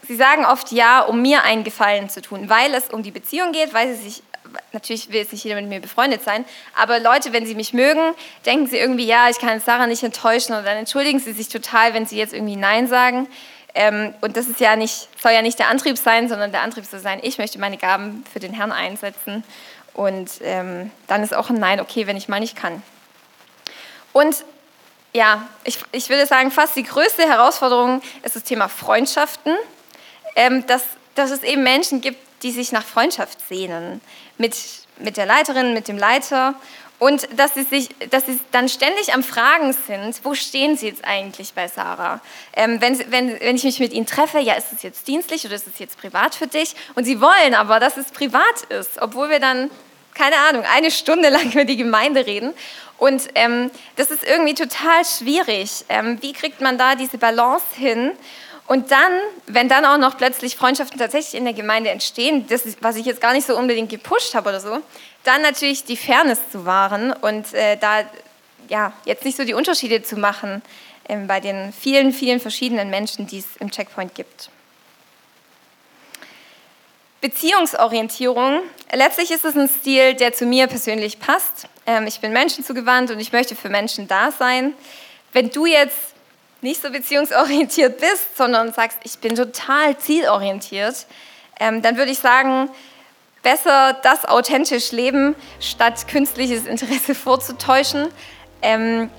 sie 0.06 0.16
sagen 0.16 0.44
oft 0.44 0.70
ja, 0.70 1.00
um 1.00 1.22
mir 1.22 1.44
einen 1.44 1.64
Gefallen 1.64 2.10
zu 2.10 2.20
tun, 2.20 2.50
weil 2.50 2.74
es 2.74 2.90
um 2.90 3.02
die 3.02 3.10
Beziehung 3.10 3.52
geht, 3.52 3.72
weil 3.72 3.94
sie 3.94 4.02
sich 4.02 4.22
natürlich 4.72 5.08
will 5.08 5.20
jetzt 5.20 5.32
nicht 5.32 5.44
jeder 5.44 5.58
mit 5.60 5.70
mir 5.70 5.80
befreundet 5.80 6.22
sein, 6.22 6.44
aber 6.76 7.00
Leute, 7.00 7.32
wenn 7.32 7.46
sie 7.46 7.54
mich 7.54 7.72
mögen, 7.72 8.14
denken 8.44 8.66
sie 8.66 8.76
irgendwie, 8.76 9.06
ja, 9.06 9.30
ich 9.30 9.38
kann 9.38 9.60
Sarah 9.60 9.86
nicht 9.86 10.02
enttäuschen 10.02 10.54
und 10.54 10.66
dann 10.66 10.76
entschuldigen 10.76 11.20
sie 11.20 11.32
sich 11.32 11.48
total, 11.48 11.94
wenn 11.94 12.04
sie 12.04 12.18
jetzt 12.18 12.34
irgendwie 12.34 12.56
Nein 12.56 12.86
sagen. 12.86 13.28
Ähm, 13.74 14.14
und 14.20 14.36
das 14.36 14.46
ist 14.46 14.60
ja 14.60 14.76
nicht, 14.76 15.08
soll 15.20 15.32
ja 15.32 15.42
nicht 15.42 15.58
der 15.58 15.68
Antrieb 15.68 15.96
sein, 15.96 16.28
sondern 16.28 16.52
der 16.52 16.62
Antrieb 16.62 16.84
soll 16.84 17.00
sein, 17.00 17.20
ich 17.22 17.38
möchte 17.38 17.58
meine 17.58 17.78
Gaben 17.78 18.24
für 18.30 18.40
den 18.40 18.52
Herrn 18.52 18.72
einsetzen. 18.72 19.44
Und 19.94 20.30
ähm, 20.42 20.90
dann 21.06 21.22
ist 21.22 21.34
auch 21.34 21.50
ein 21.50 21.56
Nein 21.56 21.80
okay, 21.80 22.06
wenn 22.06 22.16
ich 22.16 22.28
mal 22.28 22.40
nicht 22.40 22.56
kann. 22.56 22.82
Und 24.12 24.44
ja, 25.14 25.46
ich, 25.64 25.78
ich 25.92 26.08
würde 26.08 26.26
sagen, 26.26 26.50
fast 26.50 26.76
die 26.76 26.82
größte 26.82 27.22
Herausforderung 27.22 28.02
ist 28.22 28.36
das 28.36 28.44
Thema 28.44 28.68
Freundschaften. 28.68 29.54
Ähm, 30.34 30.66
dass, 30.66 30.82
dass 31.14 31.30
es 31.30 31.42
eben 31.42 31.62
Menschen 31.62 32.00
gibt, 32.00 32.18
die 32.42 32.52
sich 32.52 32.72
nach 32.72 32.84
Freundschaft 32.84 33.46
sehnen. 33.46 34.00
Mit, 34.38 34.56
mit 34.98 35.16
der 35.16 35.26
Leiterin, 35.26 35.74
mit 35.74 35.88
dem 35.88 35.98
Leiter. 35.98 36.54
Und 37.02 37.26
dass 37.36 37.54
sie, 37.54 37.64
sich, 37.64 37.88
dass 38.10 38.26
sie 38.26 38.38
dann 38.52 38.68
ständig 38.68 39.12
am 39.12 39.24
Fragen 39.24 39.72
sind, 39.72 40.20
wo 40.22 40.34
stehen 40.34 40.76
sie 40.76 40.86
jetzt 40.86 41.04
eigentlich 41.04 41.52
bei 41.52 41.66
Sarah? 41.66 42.20
Ähm, 42.52 42.80
wenn, 42.80 42.96
wenn, 43.10 43.40
wenn 43.40 43.56
ich 43.56 43.64
mich 43.64 43.80
mit 43.80 43.92
ihnen 43.92 44.06
treffe, 44.06 44.38
ja, 44.38 44.54
ist 44.54 44.72
es 44.72 44.84
jetzt 44.84 45.08
dienstlich 45.08 45.44
oder 45.44 45.56
ist 45.56 45.66
es 45.66 45.80
jetzt 45.80 45.98
privat 45.98 46.36
für 46.36 46.46
dich? 46.46 46.76
Und 46.94 47.02
sie 47.02 47.20
wollen 47.20 47.56
aber, 47.56 47.80
dass 47.80 47.96
es 47.96 48.12
privat 48.12 48.62
ist, 48.68 49.02
obwohl 49.02 49.30
wir 49.30 49.40
dann, 49.40 49.68
keine 50.14 50.36
Ahnung, 50.48 50.62
eine 50.72 50.92
Stunde 50.92 51.28
lang 51.30 51.50
über 51.50 51.64
die 51.64 51.76
Gemeinde 51.76 52.24
reden. 52.24 52.54
Und 52.98 53.30
ähm, 53.34 53.72
das 53.96 54.12
ist 54.12 54.22
irgendwie 54.22 54.54
total 54.54 55.04
schwierig. 55.04 55.84
Ähm, 55.88 56.18
wie 56.20 56.32
kriegt 56.32 56.60
man 56.60 56.78
da 56.78 56.94
diese 56.94 57.18
Balance 57.18 57.66
hin? 57.74 58.12
Und 58.68 58.92
dann, 58.92 59.12
wenn 59.48 59.68
dann 59.68 59.84
auch 59.84 59.98
noch 59.98 60.16
plötzlich 60.16 60.54
Freundschaften 60.54 60.98
tatsächlich 60.98 61.34
in 61.34 61.44
der 61.44 61.52
Gemeinde 61.52 61.90
entstehen, 61.90 62.46
das 62.46 62.62
was 62.80 62.94
ich 62.94 63.06
jetzt 63.06 63.20
gar 63.20 63.32
nicht 63.32 63.46
so 63.46 63.56
unbedingt 63.58 63.90
gepusht 63.90 64.36
habe 64.36 64.50
oder 64.50 64.60
so, 64.60 64.78
dann 65.24 65.42
natürlich 65.42 65.84
die 65.84 65.96
Fairness 65.96 66.40
zu 66.50 66.64
wahren 66.64 67.12
und 67.12 67.52
äh, 67.54 67.76
da 67.76 68.04
ja, 68.68 68.92
jetzt 69.04 69.24
nicht 69.24 69.36
so 69.36 69.44
die 69.44 69.54
Unterschiede 69.54 70.02
zu 70.02 70.16
machen 70.16 70.62
äh, 71.08 71.16
bei 71.16 71.40
den 71.40 71.72
vielen, 71.72 72.12
vielen 72.12 72.40
verschiedenen 72.40 72.90
Menschen, 72.90 73.26
die 73.26 73.38
es 73.38 73.56
im 73.58 73.70
Checkpoint 73.70 74.14
gibt. 74.14 74.50
Beziehungsorientierung. 77.20 78.62
Letztlich 78.92 79.30
ist 79.30 79.44
es 79.44 79.56
ein 79.56 79.68
Stil, 79.68 80.14
der 80.14 80.32
zu 80.32 80.44
mir 80.44 80.66
persönlich 80.66 81.20
passt. 81.20 81.68
Ähm, 81.86 82.06
ich 82.06 82.20
bin 82.20 82.32
menschenzugewandt 82.32 83.10
und 83.10 83.20
ich 83.20 83.32
möchte 83.32 83.54
für 83.54 83.68
Menschen 83.68 84.08
da 84.08 84.32
sein. 84.32 84.74
Wenn 85.32 85.50
du 85.50 85.66
jetzt 85.66 86.14
nicht 86.62 86.82
so 86.82 86.90
beziehungsorientiert 86.90 87.98
bist, 88.00 88.36
sondern 88.36 88.72
sagst, 88.72 88.98
ich 89.04 89.18
bin 89.18 89.36
total 89.36 89.96
zielorientiert, 89.98 91.06
ähm, 91.60 91.80
dann 91.80 91.96
würde 91.96 92.10
ich 92.10 92.18
sagen, 92.18 92.68
besser 93.42 93.96
das 94.02 94.24
authentisch 94.24 94.92
leben, 94.92 95.34
statt 95.60 96.06
künstliches 96.08 96.66
Interesse 96.66 97.14
vorzutäuschen. 97.16 98.08
Ähm, 98.62 99.10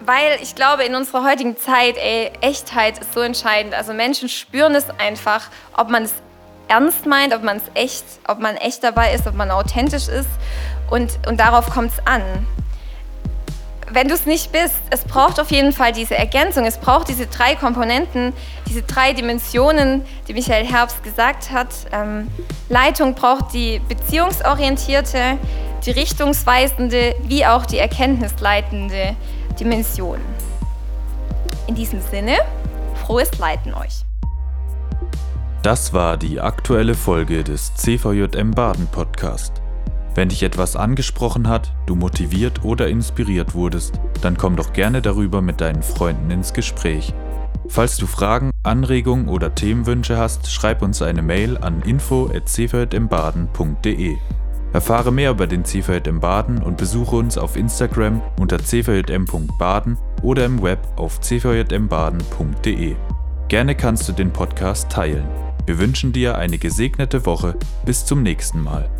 weil 0.00 0.38
ich 0.42 0.54
glaube, 0.54 0.84
in 0.84 0.94
unserer 0.94 1.24
heutigen 1.24 1.56
Zeit, 1.56 1.96
ey, 1.96 2.30
Echtheit 2.40 2.98
ist 2.98 3.14
so 3.14 3.20
entscheidend. 3.20 3.74
Also 3.74 3.94
Menschen 3.94 4.28
spüren 4.28 4.74
es 4.74 4.86
einfach, 4.98 5.48
ob 5.76 5.88
man 5.88 6.04
es 6.04 6.12
ernst 6.68 7.06
meint, 7.06 7.34
ob 7.34 7.42
man 7.42 7.58
es 7.58 7.62
echt, 7.74 8.04
ob 8.26 8.38
man 8.38 8.56
echt 8.56 8.82
dabei 8.84 9.14
ist, 9.14 9.26
ob 9.26 9.34
man 9.34 9.50
authentisch 9.50 10.08
ist 10.08 10.28
und, 10.90 11.10
und 11.26 11.38
darauf 11.40 11.70
kommt 11.70 11.92
es 11.92 12.06
an. 12.06 12.22
Wenn 13.94 14.08
du 14.08 14.14
es 14.14 14.26
nicht 14.26 14.50
bist, 14.50 14.74
es 14.90 15.04
braucht 15.04 15.38
auf 15.38 15.52
jeden 15.52 15.70
Fall 15.70 15.92
diese 15.92 16.16
Ergänzung, 16.16 16.64
es 16.64 16.78
braucht 16.78 17.08
diese 17.08 17.28
drei 17.28 17.54
Komponenten, 17.54 18.32
diese 18.68 18.82
drei 18.82 19.12
Dimensionen, 19.12 20.02
die 20.26 20.32
Michael 20.32 20.66
Herbst 20.66 21.04
gesagt 21.04 21.52
hat. 21.52 21.68
Ähm, 21.92 22.26
Leitung 22.68 23.14
braucht 23.14 23.54
die 23.54 23.80
beziehungsorientierte, 23.88 25.38
die 25.86 25.92
richtungsweisende, 25.92 27.14
wie 27.22 27.46
auch 27.46 27.66
die 27.66 27.78
erkenntnisleitende 27.78 29.14
Dimension. 29.60 30.18
In 31.68 31.76
diesem 31.76 32.00
Sinne, 32.00 32.38
frohes 33.06 33.38
Leiten 33.38 33.74
euch. 33.74 34.00
Das 35.62 35.92
war 35.92 36.16
die 36.16 36.40
aktuelle 36.40 36.94
Folge 36.94 37.44
des 37.44 37.72
CVJM 37.76 38.50
Baden 38.50 38.88
Podcast. 38.88 39.63
Wenn 40.14 40.28
dich 40.28 40.44
etwas 40.44 40.76
angesprochen 40.76 41.48
hat, 41.48 41.72
du 41.86 41.96
motiviert 41.96 42.64
oder 42.64 42.88
inspiriert 42.88 43.54
wurdest, 43.54 43.98
dann 44.20 44.36
komm 44.36 44.56
doch 44.56 44.72
gerne 44.72 45.00
darüber 45.02 45.42
mit 45.42 45.60
deinen 45.60 45.82
Freunden 45.82 46.30
ins 46.30 46.52
Gespräch. 46.52 47.12
Falls 47.68 47.96
du 47.96 48.06
Fragen, 48.06 48.50
Anregungen 48.62 49.26
oder 49.28 49.52
Themenwünsche 49.54 50.16
hast, 50.16 50.52
schreib 50.52 50.82
uns 50.82 51.02
eine 51.02 51.22
Mail 51.22 51.58
an 51.58 51.82
info@cvjmbaden.de. 51.82 54.16
Erfahre 54.72 55.12
mehr 55.12 55.30
über 55.30 55.46
den 55.46 55.64
CVJM 55.64 56.18
Baden 56.20 56.60
und 56.62 56.76
besuche 56.76 57.16
uns 57.16 57.38
auf 57.38 57.56
Instagram 57.56 58.20
unter 58.40 58.58
cvjm.baden 58.58 59.96
oder 60.22 60.44
im 60.44 60.62
Web 60.62 60.86
auf 60.96 61.20
cvjmbaden.de. 61.20 62.96
Gerne 63.48 63.74
kannst 63.76 64.08
du 64.08 64.12
den 64.12 64.32
Podcast 64.32 64.90
teilen. 64.90 65.24
Wir 65.66 65.78
wünschen 65.78 66.12
dir 66.12 66.36
eine 66.36 66.58
gesegnete 66.58 67.24
Woche. 67.24 67.56
Bis 67.86 68.04
zum 68.04 68.22
nächsten 68.22 68.62
Mal. 68.62 68.90